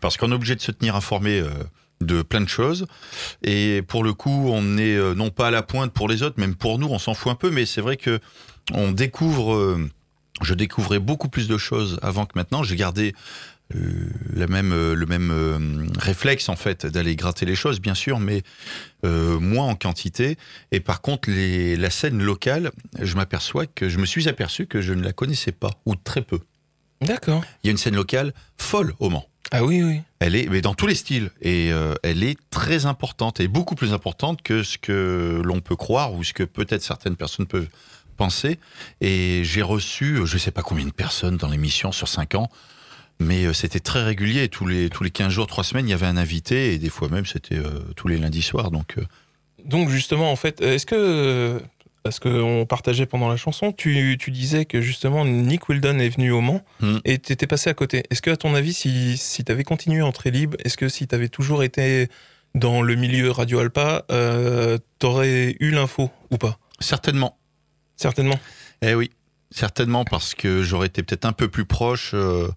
[0.00, 1.42] parce qu'on est obligé de se tenir informé
[2.00, 2.86] de plein de choses.
[3.42, 6.54] Et pour le coup, on est non pas à la pointe pour les autres, même
[6.56, 8.20] pour nous, on s'en fout un peu, mais c'est vrai que
[8.74, 9.78] on découvre...
[10.42, 12.62] je découvrais beaucoup plus de choses avant que maintenant.
[12.62, 13.14] J'ai gardé
[13.76, 17.94] euh, la même, euh, le même euh, réflexe en fait d'aller gratter les choses, bien
[17.94, 18.42] sûr, mais
[19.02, 20.36] moins en quantité.
[20.72, 24.82] Et par contre, les, la scène locale, je m'aperçois que je me suis aperçu que
[24.82, 26.40] je ne la connaissais pas ou très peu.
[27.00, 27.42] D'accord.
[27.62, 29.26] Il y a une scène locale folle au Mans.
[29.52, 30.02] Ah oui, oui.
[30.18, 31.70] Elle est, mais dans tous les styles, et
[32.02, 36.22] elle est très importante et beaucoup plus importante que ce que l'on peut croire ou
[36.22, 37.70] ce que peut-être certaines personnes peuvent
[39.00, 42.50] Et j'ai reçu, je sais pas combien de personnes dans l'émission sur 5 ans,
[43.18, 44.48] mais euh, c'était très régulier.
[44.48, 46.88] Tous les tous les 15 jours, 3 semaines, il y avait un invité et des
[46.90, 48.70] fois même c'était euh, tous les lundis soirs.
[48.70, 49.02] Donc euh,
[49.64, 51.60] Donc justement, en fait, est-ce que,
[52.02, 56.30] parce qu'on partageait pendant la chanson, tu, tu disais que justement Nick Weldon est venu
[56.30, 56.98] au Mans Hmm.
[57.04, 58.04] et t'étais passé à côté.
[58.10, 61.06] Est-ce que à ton avis, si, si t'avais continué en très libre, est-ce que si
[61.06, 62.08] t'avais toujours été
[62.54, 66.58] dans le milieu Radio Alpa, euh, t'aurais eu l'info ou pas?
[66.80, 67.36] Certainement.
[68.00, 68.38] Certainement.
[68.82, 69.10] Eh oui,
[69.50, 72.48] certainement parce que j'aurais été peut-être un peu plus proche euh,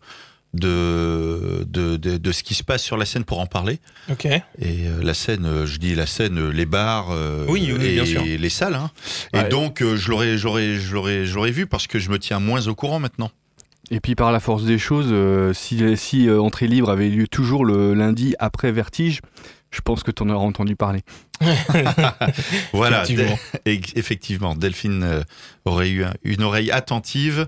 [0.54, 3.80] de, de, de, de ce qui se passe sur la scène pour en parler.
[4.10, 4.26] Ok.
[4.26, 7.94] Et euh, la scène, euh, je dis la scène, les bars euh, Oui, oui, et
[7.96, 8.24] bien sûr.
[8.24, 8.76] les salles.
[8.76, 8.92] hein.
[9.34, 9.46] Ouais.
[9.46, 13.00] Et donc, euh, je l'aurais, j'aurais, vu parce que je me tiens moins au courant
[13.00, 13.32] maintenant.
[13.92, 17.28] Et puis par la force des choses, euh, si, si euh, Entrée Libre avait lieu
[17.28, 19.20] toujours le lundi après Vertige,
[19.74, 21.02] je pense que tu en auras entendu parler.
[22.74, 23.40] Voilà, Effectivement.
[23.66, 25.24] Et effectivement, Delphine euh,
[25.66, 27.48] aurait eu un- une oreille attentive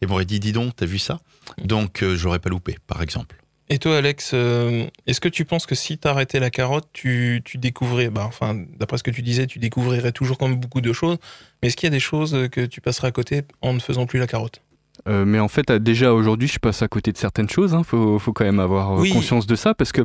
[0.00, 1.20] et m'aurait dit, dis donc, t'as vu ça?
[1.58, 3.36] Donc, euh, j'aurais pas loupé, par exemple.
[3.68, 7.56] Et toi, Alex, euh, est-ce que tu penses que si t'arrêtais la carotte, tu, tu
[7.58, 10.92] découvrais, bah, enfin, d'après ce que tu disais, tu découvrirais toujours quand même beaucoup de
[10.92, 11.16] choses,
[11.62, 14.04] mais est-ce qu'il y a des choses que tu passerais à côté en ne faisant
[14.06, 14.60] plus la carotte?
[15.08, 17.74] Euh, mais en fait, euh, déjà aujourd'hui, je passe à côté de certaines choses.
[17.74, 17.82] Hein.
[17.84, 19.10] Faut, faut quand même avoir euh, Oui.
[19.10, 20.02] conscience de ça parce que,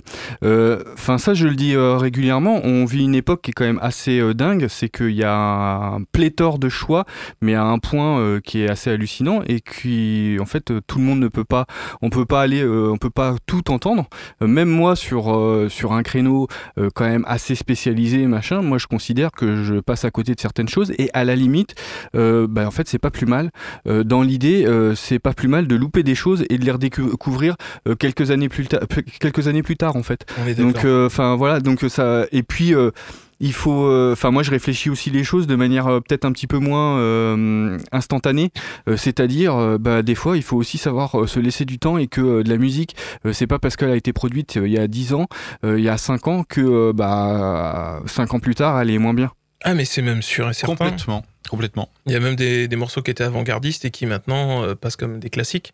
[0.93, 2.61] enfin, ça, je le dis euh, régulièrement.
[2.63, 4.67] On vit une époque qui est quand même assez euh, dingue.
[4.69, 7.05] C'est qu'il y a un pléthore de choix,
[7.41, 10.97] mais à un point euh, qui est assez hallucinant et qui, en fait, euh, tout
[10.99, 11.65] le monde ne peut pas.
[12.01, 14.05] On peut pas aller, euh, on peut pas tout entendre.
[14.41, 18.77] Euh, même moi, sur euh, sur un créneau euh, quand même assez spécialisé, machin, moi,
[18.77, 21.75] je considère que je passe à côté de certaines choses et à la limite,
[22.15, 23.51] euh, bah, en fait, c'est pas plus mal.
[23.87, 26.71] Euh, dans l'idée, euh, c'est pas plus mal de louper des choses et de les
[26.71, 27.55] redécouvrir
[27.87, 28.81] euh, quelques années plus tard,
[29.19, 30.25] quelques années plus tard en fait.
[30.43, 30.73] On est d'accord.
[30.73, 32.25] Donc, enfin voilà, donc euh, ça.
[32.31, 32.73] Et puis.
[32.73, 32.91] euh,
[33.39, 36.47] il faut, enfin moi je réfléchis aussi les choses de manière euh, peut-être un petit
[36.47, 38.49] peu moins euh, instantanée,
[38.89, 41.99] Euh, c'est-à-dire euh, bah, des fois il faut aussi savoir euh, se laisser du temps
[41.99, 42.95] et que euh, de la musique
[43.27, 45.27] euh, c'est pas parce qu'elle a été produite euh, il y a 10 ans,
[45.63, 48.97] euh, il y a 5 ans que euh, bah 5 ans plus tard elle est
[48.97, 49.29] moins bien.
[49.63, 50.75] Ah, mais c'est même sûr et certain.
[50.75, 51.89] Complètement, complètement.
[52.05, 54.95] Il y a même des, des morceaux qui étaient avant-gardistes et qui maintenant euh, passent
[54.95, 55.73] comme des classiques.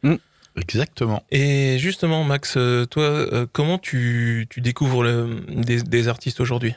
[0.56, 1.24] Exactement.
[1.32, 6.76] Et justement, Max, euh, toi, euh, comment tu, tu découvres le- des, des artistes aujourd'hui?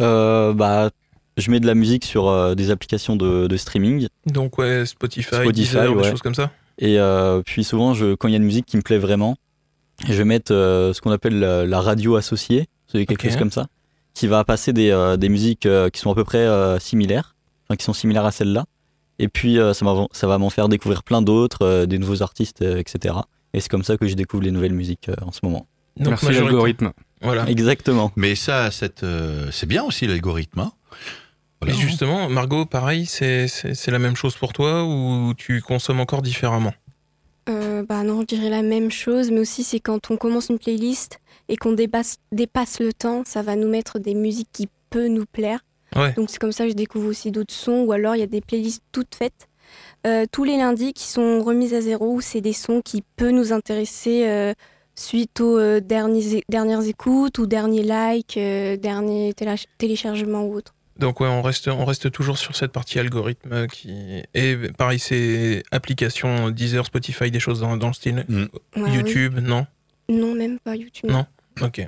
[0.00, 0.90] Euh, bah,
[1.36, 4.08] je mets de la musique sur euh, des applications de, de streaming.
[4.26, 8.28] Donc, ouais, Spotify, Spotify, Deezer, des choses comme ça Et euh, puis souvent, je, quand
[8.28, 9.36] il y a une musique qui me plaît vraiment,
[10.06, 13.52] je vais mettre euh, ce qu'on appelle la, la radio associée, c'est quelque chose comme
[13.52, 13.68] ça,
[14.14, 17.34] qui va passer des, euh, des musiques euh, qui sont à peu près euh, similaires,
[17.68, 18.64] enfin qui sont similaires à celle-là.
[19.18, 19.84] Et puis euh, ça,
[20.26, 23.14] va m'en faire découvrir plein d'autres, euh, des nouveaux artistes, euh, etc.
[23.54, 25.66] Et c'est comme ça que je découvre les nouvelles musiques euh, en ce moment.
[25.96, 26.92] Donc, Merci l'algorithme.
[27.20, 27.48] Voilà.
[27.48, 28.10] Exactement.
[28.16, 30.60] Mais ça, cette, euh, c'est bien aussi l'algorithme.
[30.60, 30.72] hein.
[31.60, 31.76] Voilà.
[31.76, 36.00] Et justement, Margot, pareil, c'est c'est- c'est la même chose pour toi ou tu consommes
[36.00, 36.72] encore différemment?
[37.48, 40.58] Euh, bah non, je dirais la même chose, mais aussi c'est quand on commence une
[40.58, 45.08] playlist et qu'on dépasse, dépasse le temps, ça va nous mettre des musiques qui peuvent
[45.08, 45.60] nous plaire.
[45.96, 46.12] Ouais.
[46.14, 48.26] Donc c'est comme ça que je découvre aussi d'autres sons, ou alors il y a
[48.26, 49.48] des playlists toutes faites
[50.06, 53.30] euh, tous les lundis qui sont remises à zéro, où c'est des sons qui peuvent
[53.30, 54.52] nous intéresser euh,
[54.94, 59.34] suite aux euh, derniers, dernières écoutes ou derniers likes, euh, derniers
[59.78, 60.74] téléchargements ou autres.
[60.98, 64.22] Donc ouais, on reste, on reste toujours sur cette partie algorithme qui...
[64.34, 68.24] Et pareil, c'est application Deezer, Spotify, des choses dans, dans le style.
[68.28, 68.44] Mm.
[68.76, 69.42] Ouais, YouTube, oui.
[69.42, 69.66] Non,
[70.34, 71.10] même pas YouTube.
[71.10, 71.26] Non.
[71.60, 71.86] Ok.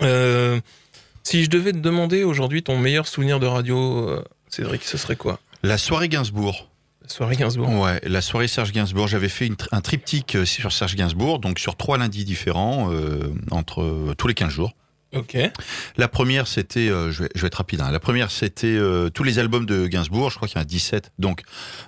[0.00, 0.60] Euh,
[1.22, 5.16] si je devais te demander aujourd'hui ton meilleur souvenir de radio, euh, Cédric, ce serait
[5.16, 5.38] quoi?
[5.62, 6.68] La soirée Gainsbourg.
[7.02, 7.68] La soirée Gainsbourg.
[7.68, 9.08] Ouais, la soirée Serge Gainsbourg.
[9.08, 13.32] J'avais fait une un triptyque euh, sur Serge Gainsbourg, donc sur trois lundis différents, euh,
[13.50, 14.72] entre euh, tous les 15 jours.
[15.14, 15.36] Ok.
[15.96, 17.90] La première, c'était, euh, je, vais, je vais être rapide, hein.
[17.90, 20.66] la première, c'était euh, tous les albums de Gainsbourg, je crois qu'il y en a
[20.66, 21.42] 17, donc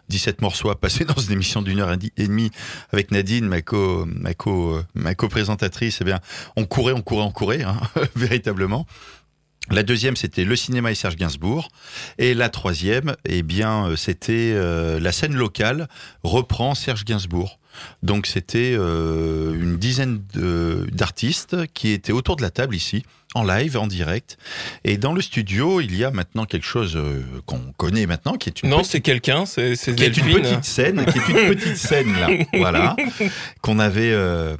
[0.08, 2.50] 17 morceaux à passer dans une émission d'une heure et demie
[2.92, 6.20] avec Nadine, ma co, ma co, euh, ma co-présentatrice, eh bien,
[6.56, 7.80] on courait, on courait, on courait, hein,
[8.16, 8.86] véritablement.
[9.70, 11.70] La deuxième, c'était le cinéma et Serge Gainsbourg.
[12.18, 15.88] Et la troisième, eh bien, euh, c'était euh, la scène locale
[16.22, 17.58] reprend Serge Gainsbourg.
[18.02, 20.22] Donc c'était euh, une dizaine
[20.92, 24.38] d'artistes qui étaient autour de la table ici, en live, en direct.
[24.84, 28.48] Et dans le studio, il y a maintenant quelque chose euh, qu'on connaît maintenant, qui
[28.48, 31.48] est une Non, petite c'est quelqu'un, c'est qui est une petite scène, qui est une
[31.54, 32.96] petite scène là, voilà,
[33.60, 34.56] qu'on avait, euh,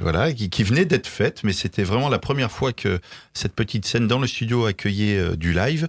[0.00, 3.00] voilà, qui, qui venait d'être faite, mais c'était vraiment la première fois que
[3.34, 5.88] cette petite scène dans le studio accueillait du live,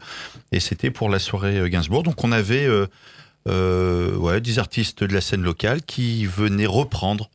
[0.52, 2.04] et c'était pour la soirée Gainsbourg.
[2.04, 2.68] Donc on avait,
[3.50, 7.30] euh, ouais, des artistes de la scène locale qui venaient reprendre.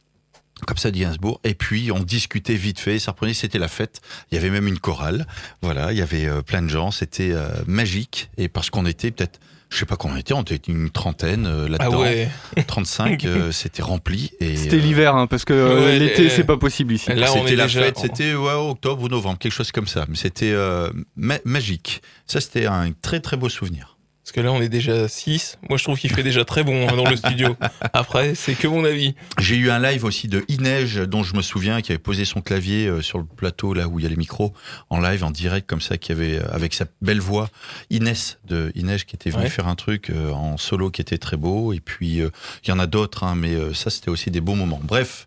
[0.66, 1.40] Comme ça, Gainsbourg.
[1.44, 2.98] Et puis, on discutait vite fait.
[2.98, 4.00] Ça reprenait, c'était la fête.
[4.30, 5.26] Il y avait même une chorale.
[5.62, 6.90] Voilà, il y avait euh, plein de gens.
[6.90, 8.30] C'était euh, magique.
[8.38, 11.44] Et parce qu'on était peut-être, je sais pas combien on était, on était une trentaine
[11.46, 12.00] euh, Ah là-dedans.
[12.02, 12.30] ouais.
[12.66, 14.30] 35, euh, c'était rempli.
[14.40, 17.12] et C'était euh, l'hiver, hein, parce que euh, Ouais, l'été, euh, c'est pas possible ici.
[17.12, 20.06] Là, C'était la déjà- fête, c'était ouais, octobre ou novembre, quelque chose comme ça.
[20.08, 22.00] Mais c'était euh, ma- magique.
[22.26, 23.93] Ça, c'était un très très beau souvenir.
[24.24, 25.58] Parce que là, on est déjà 6.
[25.68, 27.56] Moi, je trouve qu'il fait déjà très bon hein, dans le studio.
[27.92, 29.14] Après, c'est que mon avis.
[29.38, 32.40] J'ai eu un live aussi de Inej, dont je me souviens, qui avait posé son
[32.40, 34.54] clavier euh, sur le plateau, là où il y a les micros,
[34.88, 37.50] en live, en direct, comme ça, qui avait, euh, avec sa belle voix,
[37.90, 39.50] Inès de Inej, qui était venu Ouais.
[39.50, 41.74] faire un truc euh, en solo qui était très beau.
[41.74, 44.80] Et puis, il y en a d'autres, hein, mais ça, c'était aussi des beaux moments.
[44.82, 45.26] Bref,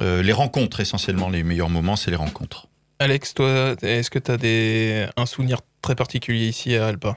[0.00, 2.66] euh, les rencontres, essentiellement, les meilleurs moments, c'est les rencontres.
[2.98, 5.06] Alex, toi, est-ce que tu as des...
[5.16, 7.16] un souvenir très particulier ici à Alpa?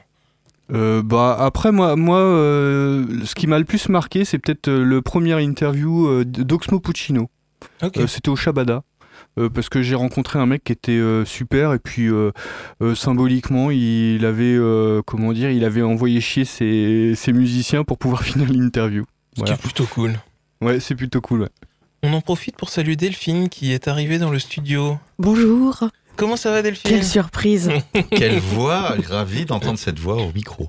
[0.72, 4.82] Euh, bah après moi moi euh, ce qui m'a le plus marqué c'est peut-être euh,
[4.84, 7.30] le premier interview euh, d'Oxmo Puccino.
[7.84, 8.82] Euh, C'était au Shabada.
[9.38, 12.32] euh, parce que j'ai rencontré un mec qui était euh, super et puis euh,
[12.82, 17.96] euh, symboliquement il avait euh, comment dire il avait envoyé chier ses, ses musiciens pour
[17.98, 19.04] pouvoir finir l'interview.
[19.34, 19.54] Ce Voilà.
[19.54, 20.14] qui est plutôt cool.
[20.62, 21.42] Ouais c'est plutôt cool.
[21.42, 21.48] Ouais.
[22.02, 24.98] On en profite pour saluer Delphine qui est arrivée dans le studio.
[25.20, 25.84] Bonjour,
[26.16, 27.70] Comment ça va Delphine quelle surprise.
[28.10, 30.68] Quelle voix, ravi d'entendre cette voix au micro.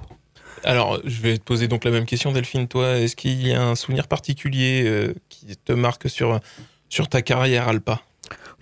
[0.63, 2.67] Alors, je vais te poser donc la même question Delphine.
[2.67, 6.39] Toi, est-ce qu'il y a un souvenir particulier euh, qui te marque sur,
[6.89, 8.01] sur ta carrière Alpa?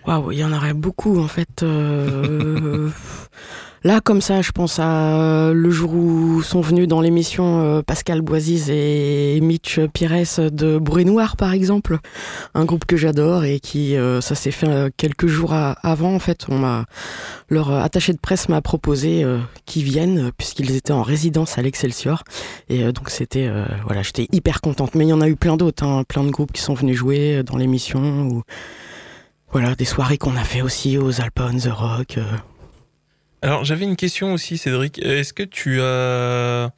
[0.06, 1.62] Waouh, il y en aurait beaucoup en fait.
[1.62, 2.90] euh,
[3.84, 7.82] Là, comme ça, je pense à euh, le jour où sont venus dans l'émission euh,
[7.82, 11.98] Pascal Boisiz et Mitch Pires de Bruit Noir, par exemple.
[12.54, 16.14] Un groupe que j'adore et qui, euh, ça s'est fait quelques jours avant.
[16.14, 16.84] En fait, on
[17.48, 19.24] leur attaché de presse m'a proposé
[19.66, 22.24] qu'ils viennent puisqu'ils étaient en résidence à l'Excelsior.
[22.68, 23.50] Et donc c'était,
[23.84, 24.94] voilà, j'étais hyper contente.
[24.94, 26.96] Mais il y en a eu plein d'autres, hein, plein de groupes qui sont venus
[26.96, 28.42] jouer dans l'émission ou
[29.52, 32.18] voilà, des soirées qu'on a fait aussi aux Alpes the Rock.
[33.42, 34.98] Alors, j'avais une question aussi, Cédric.
[34.98, 36.70] Est-ce que tu as,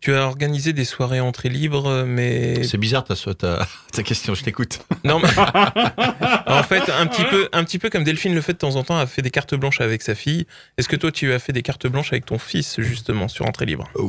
[0.00, 4.44] tu as organisé des soirées entrées libres, mais C'est bizarre ta, ta, ta question, je
[4.44, 4.80] t'écoute.
[5.04, 5.28] non, mais
[6.46, 8.84] en fait, un petit peu, un petit peu comme Delphine le fait de temps en
[8.84, 10.46] temps, a fait des cartes blanches avec sa fille.
[10.76, 13.66] Est-ce que toi, tu as fait des cartes blanches avec ton fils justement sur entrée
[13.66, 13.88] libre?
[13.96, 14.02] Euh,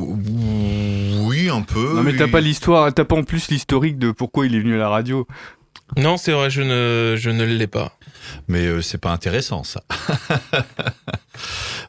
[1.24, 1.94] Oui, un peu.
[1.96, 4.74] Non mais t'as pas l'histoire, t'as pas en plus l'historique de pourquoi il est venu
[4.76, 5.26] à la radio.
[5.96, 7.96] Non, c'est vrai, je ne, je ne l'ai pas.
[8.46, 9.82] Mais euh, c'est pas intéressant ça.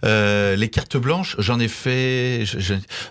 [0.04, 2.44] Euh, les cartes blanches, j'en ai fait.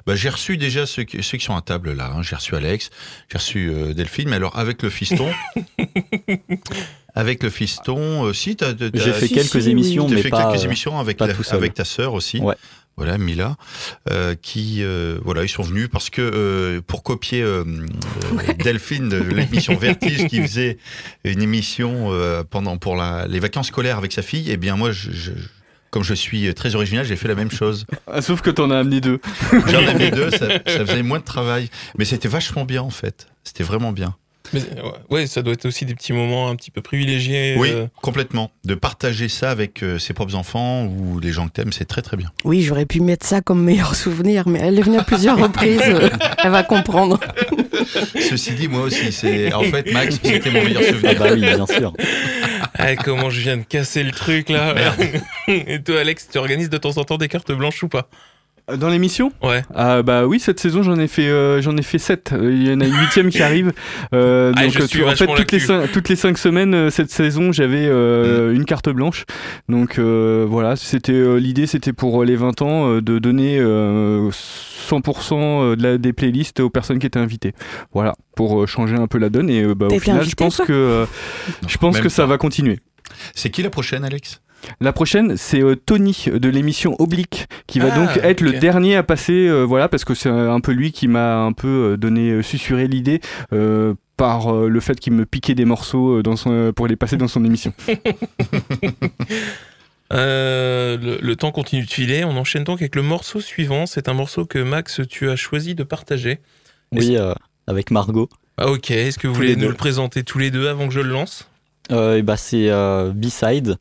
[0.06, 2.12] bah, j'ai reçu déjà ceux qui, ceux qui sont à table là.
[2.16, 2.22] hein.
[2.22, 2.90] J'ai reçu Alex,
[3.30, 5.30] j'ai reçu euh, Delphine, mais alors avec le fiston.
[7.14, 8.72] avec le fiston, euh, si t'as.
[8.74, 11.26] t'as- J'ai fait si, quelques si, émissions, mais fait pas, quelques euh, émissions avec, pas
[11.26, 11.56] la- tout seul.
[11.58, 12.38] avec ta sœur aussi.
[12.38, 12.54] Ouais.
[12.96, 13.56] Voilà, Mila,
[14.10, 19.08] euh, qui, euh, voilà, ils sont venus parce que euh, pour copier euh, euh, Delphine
[19.08, 20.76] de l'émission Vertige qui faisait
[21.24, 24.90] une émission euh, pendant pour la, les vacances scolaires avec sa fille, eh bien moi,
[24.92, 25.30] je, je-
[25.90, 27.86] comme je suis très original, j'ai fait la même chose.
[28.12, 29.20] Ah, sauf que t'en as amené deux.
[29.68, 32.90] J'en ai mis deux, ça, ça faisait moins de travail, mais c'était vachement bien en
[32.90, 33.28] fait.
[33.44, 34.16] C'était vraiment bien.
[34.52, 34.60] Mais,
[35.10, 37.56] ouais, ça doit être aussi des petits moments un petit peu privilégiés.
[37.58, 38.50] Oui, euh, complètement.
[38.64, 42.02] De partager ça avec euh, ses propres enfants ou les gens que t'aimes, c'est très
[42.02, 42.30] très bien.
[42.44, 45.80] Oui, j'aurais pu mettre ça comme meilleur souvenir, mais elle est venue à plusieurs reprises.
[45.84, 46.08] euh,
[46.44, 47.18] elle va comprendre.
[48.18, 51.18] Ceci dit, moi aussi, c'est en fait Max, c'était mon meilleur souvenir.
[51.18, 51.92] bah oui, bien sûr.
[52.74, 54.74] ah, comment je viens de casser le truc là.
[55.48, 58.08] Et toi, Alex, tu organises de temps en temps des cartes blanches ou pas?
[58.76, 59.62] Dans l'émission Ouais.
[59.74, 62.34] Ah bah oui, cette saison j'en ai fait euh, j'en ai fait 7.
[62.40, 63.72] Il y en a une huitième qui arrive.
[64.14, 65.60] Euh, Ah, donc je euh, suis tout- en fait toutes les, l'actu.
[65.60, 69.24] cinq, toutes les cinq semaines euh, cette saison j'avais euh, une carte blanche.
[69.68, 74.30] Donc euh, voilà, c'était euh, l'idée c'était pour les 20 ans euh, de donner euh,
[74.90, 77.54] 100% de la, des playlists aux personnes qui étaient invitées.
[77.92, 80.58] Voilà, pour euh, changer un peu la donne et euh, bah, au final je pense
[80.58, 81.04] que euh,
[81.62, 82.28] Non, je pense que ça pas.
[82.30, 82.80] va continuer.
[83.34, 84.40] C'est qui la prochaine, Alex?
[84.80, 88.96] La prochaine, c'est euh, Tony de l'émission Oblique qui va Ah, donc être le dernier
[88.96, 91.96] à passer, euh, voilà, parce que c'est un peu lui qui m'a un peu euh,
[91.96, 93.20] donné, euh, susurré l'idée
[93.52, 96.86] euh, par euh, le fait qu'il me piquait des morceaux euh, dans son, euh, pour
[96.86, 97.72] les passer dans son émission.
[100.12, 102.24] Euh, le, le temps continue de filer.
[102.24, 103.86] On enchaîne donc avec le morceau suivant.
[103.86, 106.40] C'est un morceau que Max, tu as choisi de partager.
[106.90, 107.32] Oui, euh,
[107.68, 108.28] avec Margot.
[108.56, 108.90] Ah, ok.
[108.90, 109.68] Est-ce que vous Tous voulez nous deux.
[109.68, 111.48] le présenter tous les deux avant que je le lance?
[111.92, 113.76] Euh, et bah c'est euh, B-Side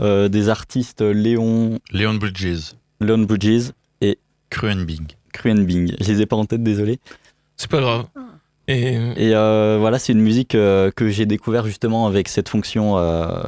[0.00, 3.70] euh, des artistes Léon, Leon Bridges, Leon Bridges,
[4.50, 5.06] Cruenbing.
[5.32, 5.92] Cruen Bing.
[6.00, 6.98] Je les ai pas en tête, désolé.
[7.56, 8.06] C'est pas grave.
[8.68, 12.96] Et Et euh, voilà, c'est une musique euh, que j'ai découvert justement avec cette fonction
[12.96, 13.42] euh,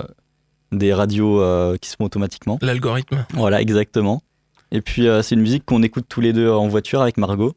[0.72, 2.58] des radios euh, qui se font automatiquement.
[2.62, 3.24] l'algorithme.
[3.32, 4.22] Voilà, exactement.
[4.70, 7.54] Et puis euh, c'est une musique qu'on écoute tous les deux en voiture avec Margot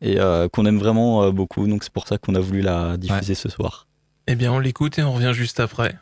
[0.00, 1.66] et euh, qu'on aime vraiment euh, beaucoup.
[1.66, 3.88] Donc c'est pour ça qu'on a voulu la diffuser ce soir.
[4.28, 5.96] Eh bien, on l'écoute et on revient juste après.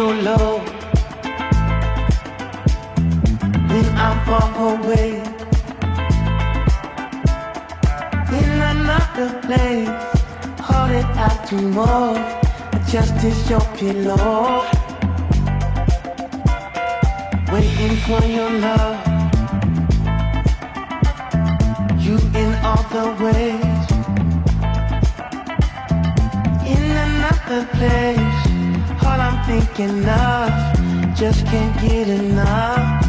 [0.00, 0.60] So low
[3.68, 5.10] when I'm far away
[8.38, 9.92] in another place.
[10.68, 12.16] Hold it out to move,
[12.88, 14.64] just is your pillow.
[17.52, 18.96] Waiting for your love.
[22.04, 23.84] You in all the ways.
[26.74, 28.39] In another place.
[29.02, 32.99] All I'm thinking of, just can't get enough.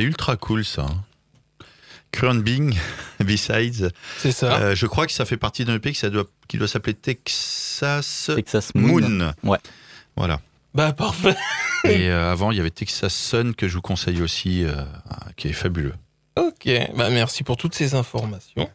[0.00, 0.86] C'est ultra cool ça.
[2.22, 2.34] hein.
[2.36, 2.74] Bing,
[3.20, 3.92] Besides.
[4.16, 4.56] C'est ça.
[4.56, 6.94] Euh, je crois que ça fait partie d'un EP qui, ça doit, qui doit s'appeler
[6.94, 9.00] Texas Texas Moon.
[9.00, 9.32] Moon.
[9.42, 9.58] Ouais.
[10.16, 10.40] Voilà.
[10.72, 11.36] Bah parfait.
[11.84, 14.84] Et euh, avant, il y avait Texas Sun que je vous conseille aussi, euh,
[15.36, 15.94] qui est fabuleux.
[16.36, 18.70] Ok, bah merci pour toutes ces informations.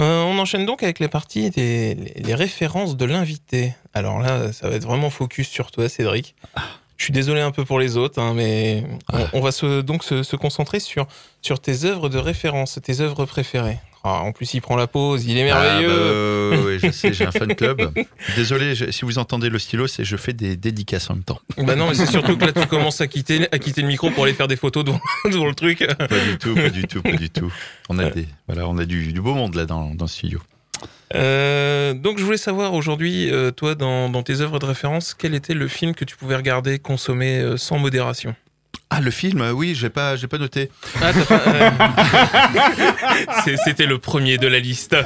[0.00, 3.74] Euh, on enchaîne donc avec les parties des les, références de l'invité.
[3.94, 6.34] Alors là, ça va être vraiment focus sur toi, Cédric.
[7.00, 10.04] Je suis désolé un peu pour les autres, hein, mais on, on va se, donc
[10.04, 11.06] se, se concentrer sur,
[11.40, 13.78] sur tes œuvres de référence, tes œuvres préférées.
[14.04, 15.88] Ah, en plus, il prend la pause, il est merveilleux.
[15.90, 17.90] Ah, bah, euh, oui, je sais, j'ai un fan club.
[18.36, 21.40] Désolé, je- si vous entendez le stylo, c'est je fais des dédicaces en même temps.
[21.56, 24.10] Bah non, mais c'est surtout que là, tu commences à quitter, à quitter le micro
[24.10, 25.78] pour aller faire des photos devant, devant le truc.
[25.98, 27.50] Pas du tout, pas du tout, pas du tout.
[27.88, 30.38] On a des, voilà, on a du, du beau monde là dans, dans le studio.
[31.14, 35.34] Euh, donc, je voulais savoir aujourd'hui, euh, toi, dans, dans tes œuvres de référence, quel
[35.34, 38.34] était le film que tu pouvais regarder, consommer euh, sans modération?
[38.92, 40.68] Ah, le film, oui, j'ai pas, j'ai pas noté.
[41.00, 42.44] Ah, pas-
[43.64, 44.96] C'était le premier de la liste.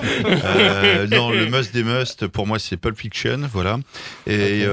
[1.10, 3.78] Non, le must des must, pour moi, c'est Pulp Fiction, voilà.
[4.26, 4.64] Et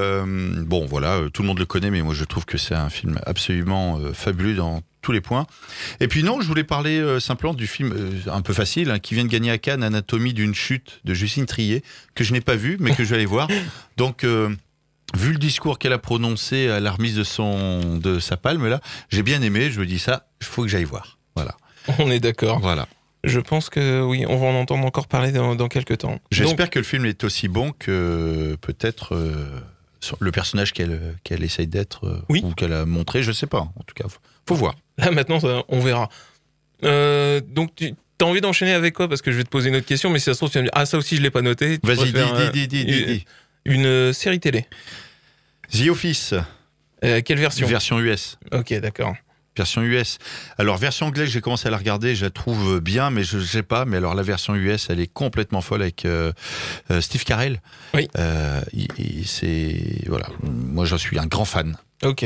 [0.66, 3.20] bon, voilà, tout le monde le connaît, mais moi, je trouve que c'est un film
[3.26, 5.48] absolument fabuleux dans tous les points.
[6.00, 9.00] Et puis non, je voulais parler euh, simplement du film euh, un peu facile, hein,
[9.00, 11.84] qui vient de gagner à Cannes, Anatomie d'une chute de Justine Trier,
[12.16, 13.48] que je n'ai pas vu, mais que je vais aller voir.
[13.98, 14.50] Donc, euh,
[15.16, 18.80] vu le discours qu'elle a prononcé à la remise de, son, de sa palme, là,
[19.10, 21.18] j'ai bien aimé, je me dis ça, il faut que j'aille voir.
[21.36, 21.56] Voilà.
[22.00, 22.60] On est d'accord.
[22.60, 22.88] voilà.
[23.24, 26.20] Je pense que oui, on va en entendre encore parler dans, dans quelques temps.
[26.32, 29.16] J'espère que le film est aussi bon que peut-être
[30.20, 32.42] le personnage qu'elle qu'elle essaye d'être euh, Oui.
[32.44, 33.60] ou qu'elle a montré, je sais pas.
[33.60, 34.76] En tout cas, faut, faut voir.
[34.98, 35.40] Là, maintenant,
[35.70, 36.10] on verra.
[36.84, 39.08] Euh, donc, tu as envie d'enchaîner avec quoi?
[39.08, 40.58] Parce que je vais te poser une autre question, mais si ça se trouve, tu
[40.58, 41.80] vas me dire Ah, ça aussi, je l'ai pas noté.
[41.84, 43.26] Vas-y, dis, euh, dis, dis, dis, dis, dis.
[43.66, 44.66] Une euh, série télé.
[45.72, 46.34] The Office,
[47.04, 47.68] Euh, quelle version?
[47.68, 48.38] Version US.
[48.52, 49.16] Ok, d'accord.
[49.58, 50.18] Version US.
[50.58, 53.64] Alors, version anglaise, j'ai commencé à la regarder, je la trouve bien, mais je sais
[53.64, 53.84] pas.
[53.86, 56.32] Mais alors, la version US, elle est complètement folle avec euh,
[56.90, 57.62] euh, Steve Carell.
[57.94, 58.08] Oui.
[58.18, 58.62] Euh,
[59.26, 60.06] c'est.
[60.08, 60.28] Voilà.
[60.44, 61.78] Moi, j'en suis un grand fan.
[62.04, 62.24] Ok.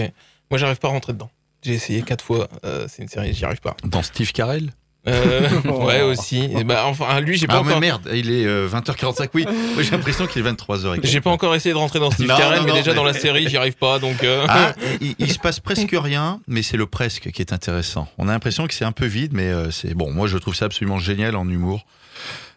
[0.52, 1.32] Moi, j'arrive pas à rentrer dedans.
[1.64, 2.48] J'ai essayé quatre fois.
[2.64, 3.76] euh, c'est une série, j'y arrive pas.
[3.84, 4.72] Dans Steve Carell?
[5.08, 6.50] Euh, ouais, aussi.
[6.58, 7.80] Et bah, enfin, lui, j'ai pas Ah, mais encore.
[7.82, 9.30] merde, il est euh, 20h45.
[9.34, 9.46] Oui,
[9.80, 11.00] j'ai l'impression qu'il est 23h.
[11.04, 12.96] J'ai pas encore essayé de rentrer dans Steve Non, Carell, non, mais non, déjà mais-
[12.98, 14.00] dans la série, j'y arrive pas.
[14.00, 17.54] Donc, euh, Ah, il, il se passe presque rien, mais c'est le presque qui est
[17.54, 18.08] intéressant.
[18.18, 20.12] On a l'impression que c'est un peu vide, mais euh, c'est bon.
[20.12, 21.86] Moi, je trouve ça absolument génial en humour.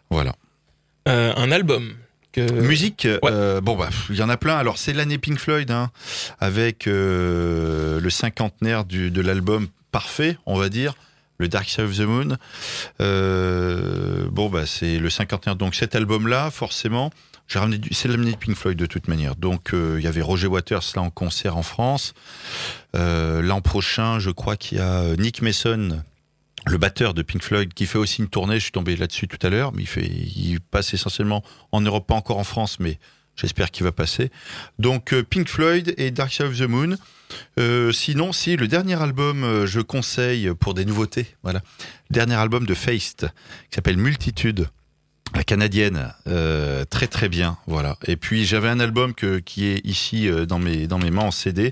[0.09, 0.33] Voilà.
[1.07, 1.93] euh, un album.
[2.31, 2.41] Que...
[2.51, 4.55] Musique, euh, bon bah, il y en a plein.
[4.55, 5.89] Alors c'est l'année Pink Floyd, hein,
[6.39, 10.93] avec euh, le cinquantenaire du, de l'album parfait, on va dire,
[11.39, 12.37] le Dark Side of the Moon.
[13.01, 15.55] Euh, bon bah c'est le cinquantenaire.
[15.55, 17.11] Donc cet album-là, forcément,
[17.47, 19.35] j'ai ramené c'est l'année de Pink Floyd de toute manière.
[19.35, 22.13] Donc euh, il y avait Roger Waters là en concert en France.
[22.95, 26.03] Euh, L'an prochain, je crois qu'il y a Nick Mason
[26.65, 29.39] le batteur de Pink Floyd qui fait aussi une tournée, je suis tombé là-dessus tout
[29.45, 32.99] à l'heure, mais il passe essentiellement en Europe, pas encore en France, mais
[33.39, 34.31] j'espère qu'il va passer.
[34.77, 36.95] Donc euh, Pink Floyd et Dark Side of the Moon.
[37.59, 41.61] Euh, sinon, si le dernier album, euh, je conseille pour des nouveautés, voilà,
[42.09, 43.27] le dernier album de Feist
[43.69, 44.67] qui s'appelle Multitude.
[45.35, 47.97] La canadienne, euh, très très bien, voilà.
[48.07, 51.31] Et puis j'avais un album que, qui est ici dans mes dans mes mains en
[51.31, 51.71] CD.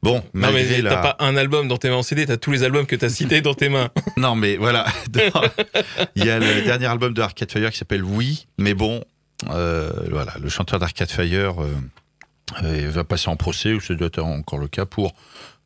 [0.00, 0.96] Bon, Non, mais t'as la...
[0.98, 3.40] pas un album dans tes mains en CD, t'as tous les albums que t'as cités
[3.40, 3.90] dans tes mains.
[4.16, 4.86] Non, mais voilà.
[6.14, 9.02] Il y a le dernier album de Arcade Fire qui s'appelle Oui, mais bon,
[9.46, 11.76] voilà, le chanteur d'Arcade Fire euh,
[12.62, 15.14] euh, va passer en procès, ou ça doit être encore le cas, pour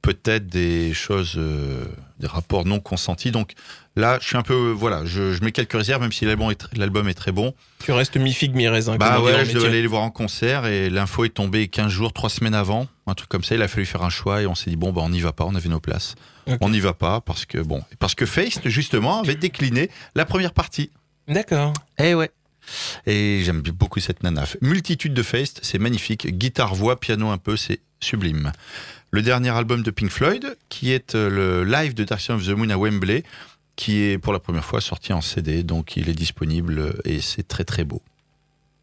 [0.03, 1.85] peut-être des choses, euh,
[2.19, 3.31] des rapports non consentis.
[3.31, 3.53] Donc
[3.95, 6.69] là, je suis un peu, voilà, je, je mets quelques réserves, même si l'album est,
[6.77, 7.55] l'album est très bon.
[7.85, 8.97] Tu restes mi-figue, mi-raisin.
[8.97, 9.69] Bah ouais, je devais métier.
[9.69, 13.15] aller les voir en concert et l'info est tombée 15 jours, 3 semaines avant, un
[13.15, 13.55] truc comme ça.
[13.55, 15.33] Il a fallu faire un choix et on s'est dit bon bah on n'y va
[15.33, 16.17] pas, on avait nos places.
[16.61, 20.53] On n'y va pas parce que bon, parce que Feist justement avait décliné la première
[20.53, 20.91] partie.
[21.29, 21.73] D'accord.
[21.99, 22.33] Eh ouais.
[23.07, 24.45] Et j'aime beaucoup cette nana.
[24.61, 26.27] Multitude de Feist, c'est magnifique.
[26.39, 28.53] Guitare, voix, piano un peu, c'est sublime.
[29.11, 32.47] Le dernier album de Pink Floyd, qui est euh, le live de Dark Side of
[32.47, 33.25] the Moon à Wembley,
[33.77, 37.21] qui est pour la première fois sorti en CD, donc il est disponible euh, et
[37.21, 38.03] c'est très très beau.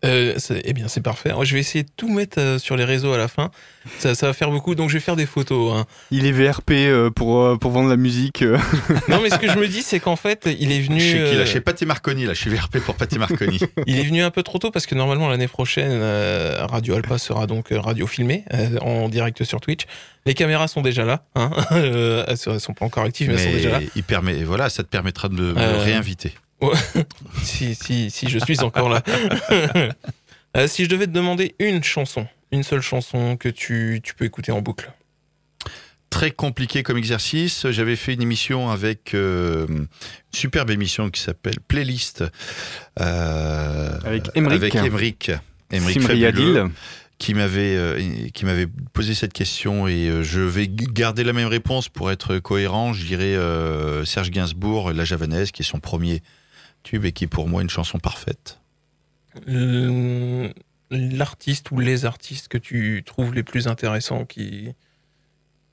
[0.05, 1.33] Euh, c'est- eh bien, c'est parfait.
[1.43, 3.51] Je vais essayer de tout mettre euh, sur les réseaux à la fin.
[3.97, 5.73] Ça, ça va faire beaucoup, donc je vais faire des photos.
[5.75, 5.85] hein.
[6.11, 8.41] Il est VRP euh, pour, euh, pour vendre la musique.
[8.41, 8.57] euh.
[9.09, 10.99] Non, mais ce que je me dis, c'est qu'en fait, il est venu.
[11.01, 11.45] Je suis qui là?
[11.45, 12.33] Chez Pathé Marconi, là.
[12.33, 13.59] Je suis VRP pour Pathé Marconi.
[13.87, 17.17] Il est venu un peu trop tôt parce que normalement l'année prochaine, euh, Radio Alpa
[17.17, 19.83] sera donc radio filmée euh, en direct sur Twitch.
[20.25, 23.51] Les caméras sont déjà là, hein Euh, elles sont pas encore actives, mais, elles sont
[23.55, 23.79] déjà là.
[23.95, 26.33] il permet, voilà, ça te permettra de me, me Euh, réinviter.
[27.43, 29.03] Si, si, si, je suis encore là.
[30.57, 34.25] Euh, si je devais te demander une chanson, une seule chanson que tu, tu peux
[34.25, 34.91] écouter en boucle.
[36.09, 37.69] Très compliqué comme exercice.
[37.69, 39.87] J'avais fait une émission avec euh, une
[40.33, 42.23] superbe émission qui s'appelle Playlist
[42.99, 44.31] euh, Avec
[46.01, 46.25] Fabuleux.
[46.25, 46.71] Adil.
[47.19, 51.47] qui m'avait euh, qui m'avait posé cette question et euh, je vais garder la même
[51.47, 52.93] réponse pour être cohérent.
[52.93, 56.23] Je dirais euh, Serge Gainsbourg, La Javanaise, qui est son premier
[56.83, 58.59] tube et qui est pour moi une chanson parfaite.
[59.47, 60.49] Euh,
[60.91, 64.69] L'artiste ou les artistes que tu trouves les plus intéressants, qui.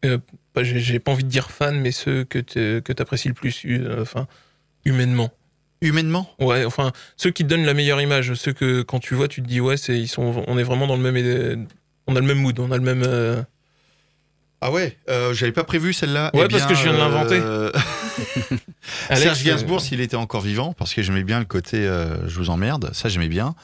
[0.05, 0.19] euh,
[0.63, 4.03] J'ai pas envie de dire fan, mais ceux que tu que apprécies le plus, euh,
[4.03, 4.27] enfin,
[4.85, 5.31] humainement.
[5.83, 9.29] Humainement, Ouais, enfin, ceux qui te donnent la meilleure image, ceux que quand tu vois,
[9.29, 11.67] tu te dis, ouais, c'est, ils sont, on est vraiment dans le même.
[12.07, 13.03] On a le même mood, on a le même.
[13.07, 13.43] euh,
[14.61, 14.97] Ah ouais,
[15.33, 16.31] j'avais pas prévu celle-là.
[16.35, 17.41] Ouais, Eh parce que je viens de l'inventer.
[19.09, 22.29] Alex, Serge Gainsbourg, euh, s'il était encore vivant, parce que j'aimais bien le côté euh,
[22.29, 23.55] je vous emmerde, ça j'aimais bien.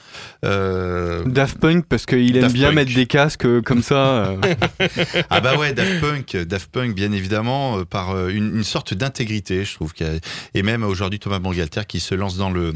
[0.44, 2.74] Euh, Daft Punk parce qu'il aime Daft bien Punk.
[2.76, 3.96] mettre des casques euh, comme ça.
[4.26, 4.36] euh.
[5.30, 8.94] ah bah ouais, Daft Punk, Daft Punk, bien évidemment, euh, par euh, une, une sorte
[8.94, 9.92] d'intégrité, je trouve.
[9.92, 10.18] qu'il y a-
[10.54, 12.74] Et même aujourd'hui Thomas Bangalter qui se lance dans le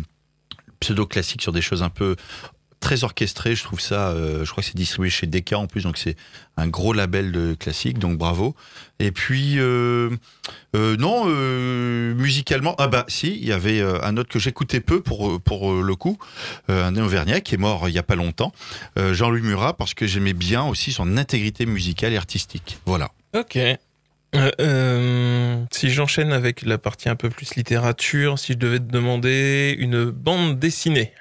[0.81, 2.17] pseudo classique sur des choses un peu
[2.81, 3.55] très orchestrées.
[3.55, 6.17] Je trouve ça, euh, je crois que c'est distribué chez Decca en plus, donc c'est
[6.57, 8.55] un gros label de classique, donc bravo.
[8.99, 10.11] Et puis euh,
[10.75, 11.27] euh, non,
[12.15, 15.95] musicalement, ah bah si, il y avait un autre que j'écoutais peu pour pour le
[15.97, 16.19] coup,
[16.69, 18.53] un Auvergnat qui est mort il y a pas longtemps,
[18.97, 22.79] Jean-Louis Murat, parce que j'aimais bien aussi son intégrité musicale et artistique.
[22.87, 23.11] Voilà.
[23.35, 23.59] Ok.
[25.73, 30.11] Si j'enchaîne avec la partie un peu plus littérature, si je devais te demander une
[30.11, 31.13] bande dessinée.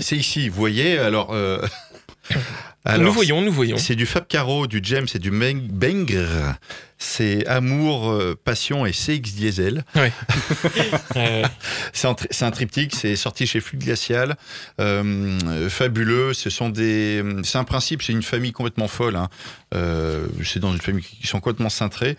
[0.00, 1.30] C'est ici, vous voyez, alors...
[1.32, 1.60] euh,
[2.30, 2.36] nous
[2.84, 3.76] alors, voyons, nous voyons.
[3.76, 6.54] C'est du Fab Caro, du James et du Meng- Bengr.
[7.02, 9.84] C'est Amour, euh, Passion et CX Diesel.
[11.92, 14.36] C'est un, un triptyque, c'est sorti chez Flux Glacial.
[14.80, 16.34] Euh, fabuleux.
[16.34, 17.22] Ce sont des.
[17.42, 19.16] C'est un principe, c'est une famille complètement folle.
[19.16, 19.28] hein.
[19.74, 22.16] Euh, c'est dans une famille qui sont complètement cintrées.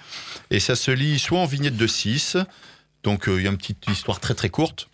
[0.50, 2.38] Et ça se lit soit en vignette de 6,
[3.04, 4.90] donc il y a une petite histoire très très courte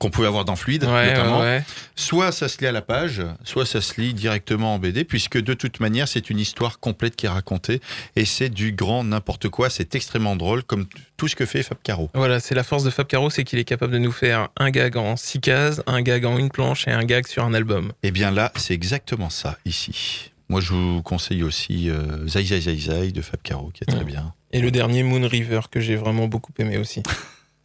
[0.00, 1.40] qu'on pouvait avoir dans Fluide, ouais, notamment.
[1.40, 1.62] ouais.
[1.94, 5.40] Soit ça se lit à la page, soit ça se lit directement en BD, puisque
[5.40, 7.80] de toute manière, c'est une histoire complète qui est racontée,
[8.16, 11.78] et c'est du grand n'importe quoi, c'est extrêmement drôle, comme tout ce que fait Fab
[11.84, 12.10] Caro.
[12.14, 14.70] Voilà, c'est la force de Fab Caro, c'est qu'il est capable de nous faire un
[14.70, 17.92] gag en six cases, un gag en une planche et un gag sur un album.
[18.02, 20.32] Et Eh bien là, c'est exactement ça, ici.
[20.48, 23.86] Moi, je vous conseille aussi euh, Zai Zai Zai Zai de Fab Caro, qui est
[23.86, 24.04] très Ouais.
[24.04, 24.32] bien.
[24.52, 27.02] Et le dernier Moon River que j'ai vraiment beaucoup aimé aussi.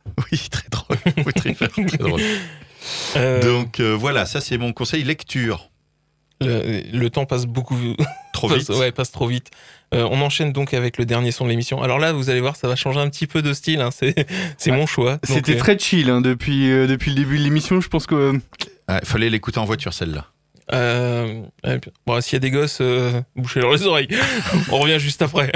[0.32, 0.98] Oui, très drôle.
[1.26, 2.22] Oui, très, très drôle.
[3.16, 5.70] Euh, Donc euh, voilà, ça c'est mon conseil lecture.
[6.42, 7.78] le, le temps passe beaucoup
[8.34, 8.70] Trop passe- vite.
[8.70, 9.50] ouais, passe trop vite.
[9.94, 11.82] Euh, on enchaîne donc avec le dernier son de l'émission.
[11.84, 13.82] Alors là, vous allez voir, ça va changer un petit peu de style.
[13.82, 14.26] hein, C'est
[14.58, 15.20] c'est mon choix.
[15.24, 17.82] C'était euh, très chill hein, depuis, euh, depuis le début de l'émission.
[17.82, 18.40] Je pense que euh,
[19.02, 20.28] Il fallait l'écouter en voiture, celle-là.
[22.08, 24.08] bon, s'il y a des gosses, euh, bouchez-leur les oreilles.
[24.72, 25.52] on revient juste après.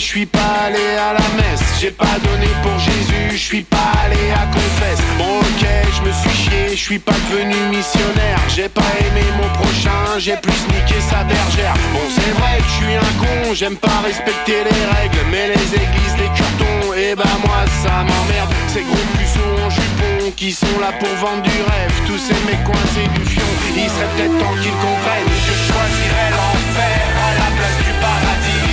[0.00, 1.62] Je suis pas allé à la messe.
[1.78, 4.98] J'ai pas donné pour Jésus, je suis pas allé à confesse.
[5.18, 8.40] Bon, ok, je me suis chié, je suis pas devenu missionnaire.
[8.48, 11.74] J'ai pas aimé mon prochain, j'ai plus niqué sa bergère.
[11.92, 15.22] Bon, c'est vrai que je suis un con, j'aime pas respecter les règles.
[15.30, 18.50] Mais les églises, les curtons, et bah moi ça m'emmerde.
[18.72, 21.92] Ces gros puceaux en jupon qui sont là pour vendre du rêve.
[22.06, 26.30] Tous ces mecs coincés du fion, il serait peut-être temps qu'ils comprennent que je choisirais
[26.32, 28.69] l'enfer à la place du paradis.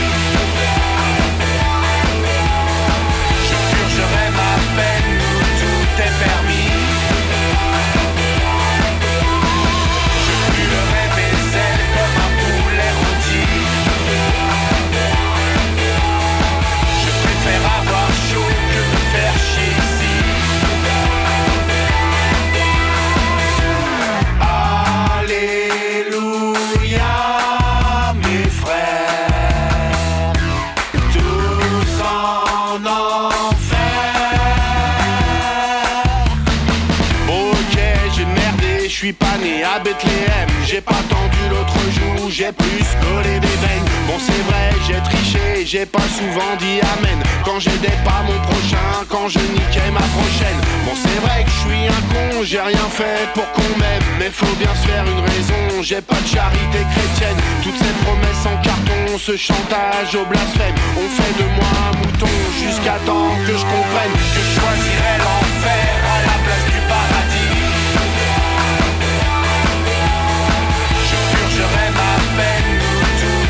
[39.98, 40.50] Bethléem.
[40.66, 43.88] J'ai pas tendu l'autre joue, j'ai plus collé des veines.
[44.08, 47.20] Bon, c'est vrai, j'ai triché, j'ai pas souvent dit amen.
[47.44, 50.60] Quand j'aidais pas mon prochain, quand je niquais ma prochaine.
[50.86, 54.04] Bon, c'est vrai que je suis un con, j'ai rien fait pour qu'on m'aime.
[54.20, 57.38] Mais faut bien se faire une raison, j'ai pas de charité chrétienne.
[57.64, 60.76] Toutes ces promesses en carton, ce chantage au blasphème.
[60.98, 65.88] On fait de moi un mouton jusqu'à temps que je comprenne que je choisirais l'enfer
[66.14, 67.37] à la place du paradis.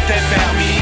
[0.07, 0.76] Tout est permis.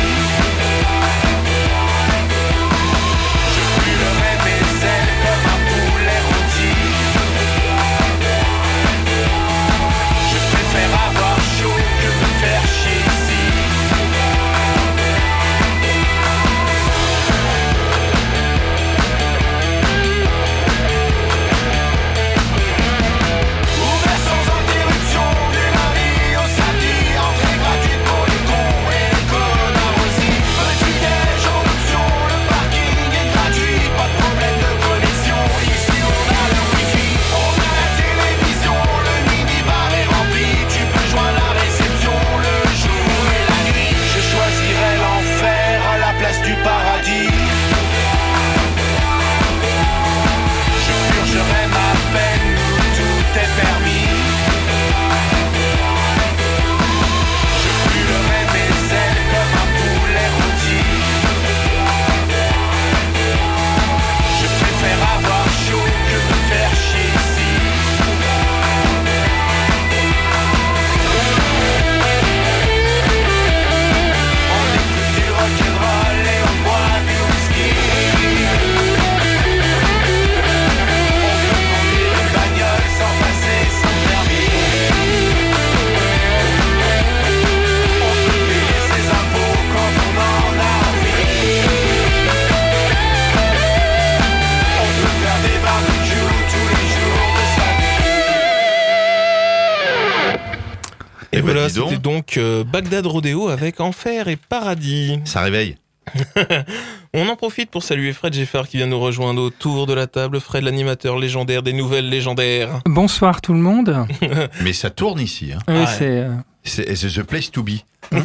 [102.76, 105.22] Bagdad Rodeo avec Enfer et Paradis.
[105.24, 105.78] Ça réveille.
[107.14, 110.42] On en profite pour saluer Fred Geffard qui vient nous rejoindre autour de la table.
[110.42, 112.82] Fred, l'animateur légendaire des nouvelles légendaires.
[112.86, 114.06] Bonsoir tout le monde.
[114.62, 115.54] Mais ça tourne ici.
[115.54, 115.60] Hein.
[115.70, 116.04] Oui, Ah, c'est.
[116.20, 116.34] euh,
[116.66, 117.76] C'est the place to be.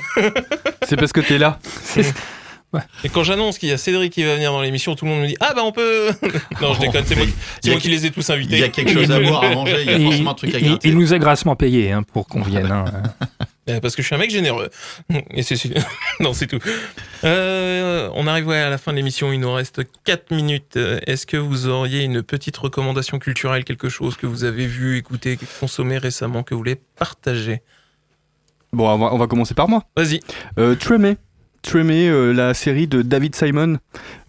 [0.88, 1.60] C'est parce que t'es là.
[3.04, 5.20] Et quand j'annonce qu'il y a Cédric qui va venir dans l'émission, tout le monde
[5.22, 6.08] me dit Ah bah on peut
[6.60, 7.26] Non, je déconne, c'est moi,
[7.62, 8.58] Il moi qui les ai tous Il invités.
[8.58, 10.54] y a quelque chose à boire, à manger, il y a il- forcément un truc
[10.54, 10.88] à il- gratter.
[10.88, 12.70] il nous a grassement payé hein, pour qu'on vienne.
[12.70, 12.84] hein.
[13.70, 14.70] Euh, Parce que je suis un mec généreux.
[15.30, 15.56] Et c'est
[16.20, 16.58] non, c'est tout.
[17.24, 20.76] Euh, on arrive ouais, à la fin de l'émission, il nous reste 4 minutes.
[20.76, 24.96] Euh, Est-ce que vous auriez une petite recommandation culturelle, quelque chose que vous avez vu,
[24.98, 27.62] écouté, consommé récemment, que vous voulez partager?
[28.72, 29.84] Bon, on va, on va commencer par moi.
[29.96, 30.20] Vas-y.
[30.58, 31.16] Euh, Tremé.
[31.62, 33.76] Tremé, euh, la série de David Simon,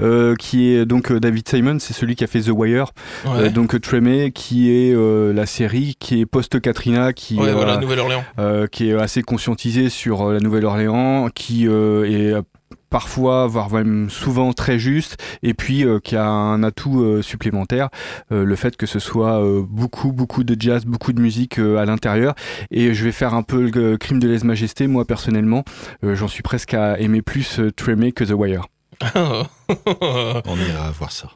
[0.01, 2.91] euh, qui est donc euh, David Simon, c'est celui qui a fait The Wire.
[3.25, 4.93] Ouais, Euh, donc Tremé, qui est
[5.34, 8.23] la série qui est post-Katrina, qui, ouais euh, voilà, Nouvelle-Orléans.
[8.71, 12.34] qui est assez conscientisée sur la Nouvelle-Orléans, qui est
[12.91, 17.89] parfois, voire même souvent très juste, et puis euh, qui a un atout euh, supplémentaire,
[18.31, 21.77] euh, le fait que ce soit euh, beaucoup, beaucoup de jazz, beaucoup de musique euh,
[21.77, 22.35] à l'intérieur.
[22.69, 25.63] Et je vais faire un peu le crime de lèse-majesté, moi personnellement,
[26.03, 28.67] euh, j'en suis presque à aimer plus euh, Tremé que The Wire.
[29.15, 31.29] On ira voir ça.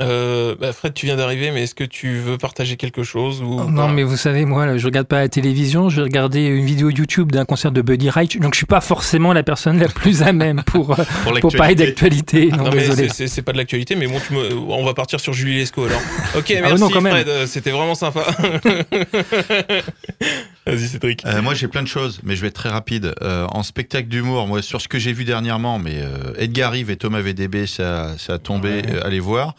[0.00, 3.60] Euh, bah, Fred, tu viens d'arriver, mais est-ce que tu veux partager quelque chose ou
[3.64, 5.88] Oh, non, mais vous savez, moi, je regarde pas la télévision.
[5.88, 9.32] Je regardais une vidéo YouTube d'un concert de Buddy Rich, donc je suis pas forcément
[9.32, 12.50] la personne la plus à même pour, euh, Pour pour parler d'actualité.
[12.56, 13.08] Non, Non, mais désolé.
[13.08, 16.00] c'est- pas de l'actualité, mais bon, tu me- on va partir sur Julie Lescaut alors.
[16.36, 17.12] Ok, Ah, merci non, quand même.
[17.12, 18.24] Fred, euh, c'était vraiment sympa.
[20.66, 21.24] Vas-y Cédric.
[21.26, 23.14] Euh, moi, j'ai plein de choses, mais je vais être très rapide.
[23.22, 26.90] Euh, en spectacle d'humour, moi, sur ce que j'ai vu dernièrement, mais euh, Edgar Rive
[26.90, 28.68] et Thomas VDB, ça, ça a tombé.
[28.70, 28.82] Ouais.
[28.94, 29.54] euh, allez voir.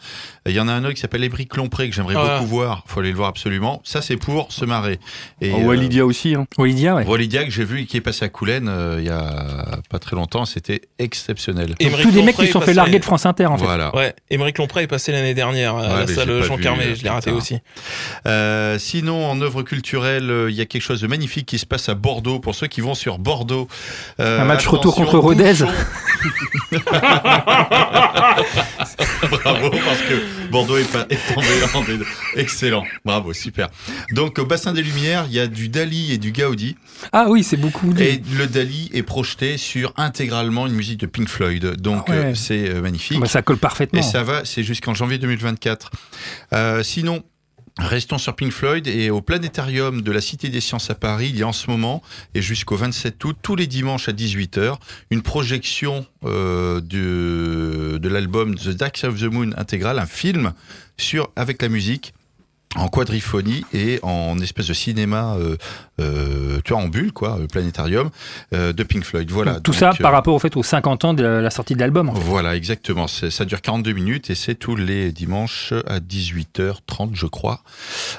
[0.46, 2.36] Il y en a un autre qui s'appelle Ébric Lompré que j'aimerais Ah.
[2.38, 2.84] beaucoup voir.
[2.86, 3.80] Faut aller le voir absolument.
[3.84, 4.98] Ça, c'est pour se marrer.
[5.40, 6.34] Et Oh, Walidia aussi.
[6.34, 6.46] Hein.
[6.56, 7.04] Walidia, ouais.
[7.06, 9.98] Walidia que j'ai vu et qui est passé à Coulennes euh, il y a pas
[9.98, 11.74] très longtemps, c'était exceptionnel.
[11.80, 13.64] Donc, tous des mecs qui se sont fait larguer de France Inter, en fait.
[13.64, 13.94] Voilà.
[13.94, 17.10] Ouais, Émeric Lompré est passé l'année dernière à Ouais, la salle Jean Carmé, je l'ai
[17.10, 17.56] raté aussi.
[18.26, 21.88] Euh, sinon, en œuvre culturelle, il y a quelque chose de magnifique qui se passe
[21.88, 22.38] à Bordeaux.
[22.40, 23.68] Pour ceux qui vont sur Bordeaux,
[24.20, 25.54] Euh, Un match retour contre Rodez.
[29.30, 32.04] Bravo, parce que Bordeaux est, pas, est tombé en des-
[32.36, 33.68] Excellent, bravo, super.
[34.12, 36.76] Donc, au bassin des Lumières, il y a du Dali et du Gaudi.
[37.12, 37.92] Ah oui, c'est beaucoup.
[37.98, 41.76] Et le Dali est projeté sur intégralement une musique de Pink Floyd.
[41.80, 42.16] Donc, Ah ouais.
[42.18, 43.20] euh, c'est euh, magnifique.
[43.20, 44.00] Bah, ça colle parfaitement.
[44.00, 45.90] Et ça va, c'est jusqu'en janvier 2024.
[46.54, 47.22] Euh, sinon,
[47.78, 51.38] Restons sur Pink Floyd et au planétarium de la Cité des Sciences à Paris, il
[51.38, 52.02] y a en ce moment
[52.34, 54.78] et jusqu'au 27 août, tous les dimanches à 18h,
[55.10, 60.54] une projection euh, de, l'album The Dark of the Moon intégral, un film
[60.96, 62.14] sur avec la musique
[62.78, 65.56] en quadriphonie et en espèce de cinéma, euh,
[66.00, 68.10] euh, tu vois, en bulle, quoi, euh, planétarium,
[68.54, 69.30] euh, de Pink Floyd.
[69.30, 69.54] Voilà.
[69.60, 71.80] Tout Donc, ça par rapport au fait aux 50 ans de la, la sortie de
[71.80, 72.08] l'album.
[72.08, 72.20] en fait.
[72.20, 73.06] Voilà, exactement.
[73.08, 77.60] Ça dure 42 minutes et c'est tous les dimanches à 18h30, je crois.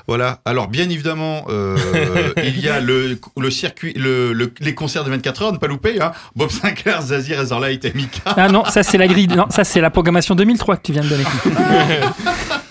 [0.07, 0.39] Voilà.
[0.45, 1.45] Alors, bien évidemment,
[2.43, 5.68] il y a le, le circuit, le, le- les concerts de 24 heures, ne pas
[5.68, 6.01] louper.
[6.01, 6.12] Hein.
[6.36, 8.22] Bob Sinclair, Zazie, Razorlight et Mika.
[8.26, 9.28] Ah non, ça c'est la grille.
[9.28, 11.24] Non, ça c'est la programmation 2003 que tu viens de donner.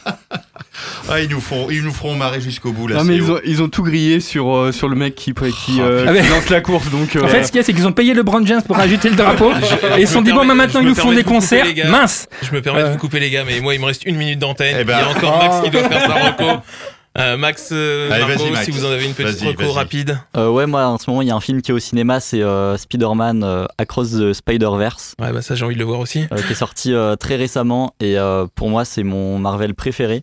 [1.11, 2.97] Ah, ils nous font, ils nous feront marrer jusqu'au bout là.
[2.97, 5.79] Non mais ils ont, ils ont tout grillé sur, euh, sur le mec qui, qui,
[5.79, 7.17] Oh, euh, qui lance la course donc.
[7.17, 8.77] euh, En fait, ce qu'il y a, c'est qu'ils ont payé le Brand James pour
[8.77, 9.51] rajouter le drapeau.
[9.97, 11.67] et ils se sont dit, bon, bah, maintenant ils nous font des concerts.
[11.89, 14.17] Mince Je me permets de vous couper les gars, mais moi il me reste une
[14.17, 14.77] minute d'antenne.
[14.81, 14.99] Eh ben.
[14.99, 16.61] Il y a encore Max qui doit faire sa reco.
[17.19, 18.65] Euh, Max, euh, Allez, Marco, vas-y, Max.
[18.67, 19.73] si vous en avez une petite reco vas-y.
[19.73, 20.19] rapide.
[20.37, 22.21] Euh, ouais, moi en ce moment il y a un film qui est au cinéma,
[22.21, 25.99] c'est euh, Spider-Man euh, Across the Spider-Verse, Ouais, bah ça j'ai envie de le voir
[25.99, 26.27] aussi.
[26.31, 30.23] euh, qui est sorti euh, très récemment et euh, pour moi c'est mon Marvel préféré.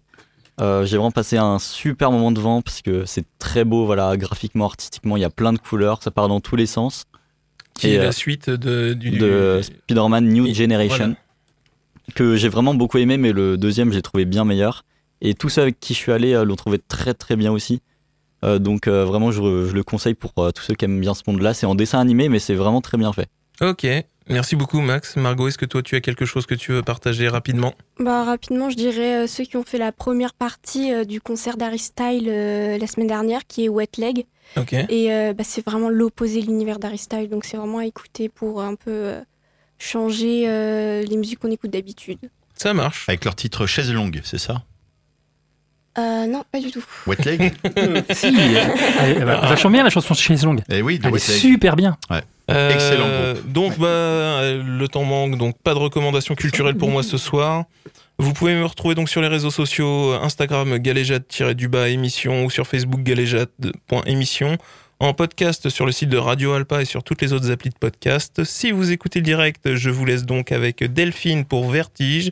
[0.62, 4.66] Euh, J'ai vraiment passé un super moment devant parce que c'est très beau, voilà, graphiquement,
[4.66, 7.06] artistiquement, il y a plein de couleurs, ça part dans tous les sens.
[7.74, 9.12] Qui Et, est euh, la suite de, du.
[9.18, 11.16] de Spider-Man New Et- Generation, voilà.
[12.16, 14.86] que j'ai vraiment beaucoup aimé, mais le deuxième j'ai trouvé bien meilleur.
[15.22, 17.82] Et tous ceux avec qui je suis allé euh, l'ont trouvé très très bien aussi.
[18.46, 21.14] Euh, donc euh, vraiment je, je le conseille pour euh, tous ceux qui aiment bien
[21.14, 21.54] ce monde-là.
[21.54, 23.28] C'est en dessin animé, mais c'est vraiment très bien fait.
[23.62, 23.86] Ok,
[24.30, 25.16] merci beaucoup Max.
[25.16, 28.70] Margot, est-ce que toi tu as quelque chose que tu veux partager rapidement Bah, rapidement,
[28.70, 32.28] je dirais euh, ceux qui ont fait la première partie euh, du concert d'Harry Style
[32.28, 34.26] euh, la semaine dernière, qui est Wet Leg.
[34.58, 34.74] Ok.
[34.74, 38.30] Et euh, bah, c'est vraiment l'opposé de l'univers d'Harry Style, donc c'est vraiment à écouter
[38.30, 39.22] pour un peu euh,
[39.80, 42.20] changer euh, les musiques qu'on écoute d'habitude.
[42.56, 43.10] Ça marche.
[43.10, 44.64] Avec leur titre Chaise longue, c'est ça?
[45.98, 46.84] Euh, non, pas du tout.
[47.08, 47.54] Wet Leg?
[48.14, 50.62] Si, elle, elle va vachement bien la chanson Chaise Longue.
[50.70, 51.38] Eh oui, de Elle est Wet Leg.
[51.40, 51.98] super bien.
[52.52, 53.52] Euh, Excellent groupe.
[53.52, 57.66] Donc, bah, le temps manque, donc pas de recommandations culturelles pour moi ce soir.
[58.18, 62.66] Vous pouvez me retrouver donc sur les réseaux sociaux euh, Instagram galéjade-du-bas émission ou sur
[62.66, 64.58] Facebook galéjade.émission.
[65.02, 67.78] En podcast sur le site de Radio Alpa et sur toutes les autres applis de
[67.78, 68.46] podcast.
[68.46, 72.32] Si vous écoutez le direct, je vous laisse donc avec Delphine pour Vertige.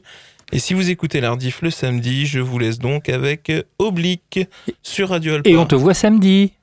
[0.53, 4.39] Et si vous écoutez l'Ardif le samedi, je vous laisse donc avec Oblique
[4.81, 5.49] sur Radio Alpa.
[5.49, 6.53] Et on te voit samedi.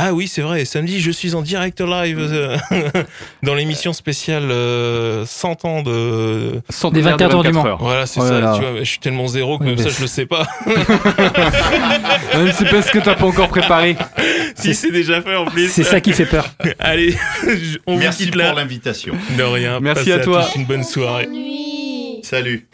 [0.00, 0.64] Ah oui, c'est vrai.
[0.64, 2.56] Samedi, je suis en direct live euh,
[3.42, 6.60] dans l'émission spéciale euh, 100 ans de.
[6.92, 7.66] Des 24 heures du Mans.
[7.66, 7.78] heures.
[7.80, 8.38] Voilà, c'est Oh ça.
[8.38, 8.54] là.
[8.56, 10.46] Tu vois, je suis tellement zéro que Oui, même ça, je le sais pas.
[12.36, 13.96] Même c'est parce que t'as pas encore préparé.
[14.54, 15.68] si c'est déjà fait en plus.
[15.68, 16.48] C'est ça qui fait peur.
[16.78, 17.16] Allez,
[17.86, 19.14] on Merci vous quitte pour l'invitation.
[19.36, 19.80] De rien.
[19.80, 20.44] Merci à toi.
[20.44, 21.28] tous une bonne soirée.
[22.22, 22.68] Salut.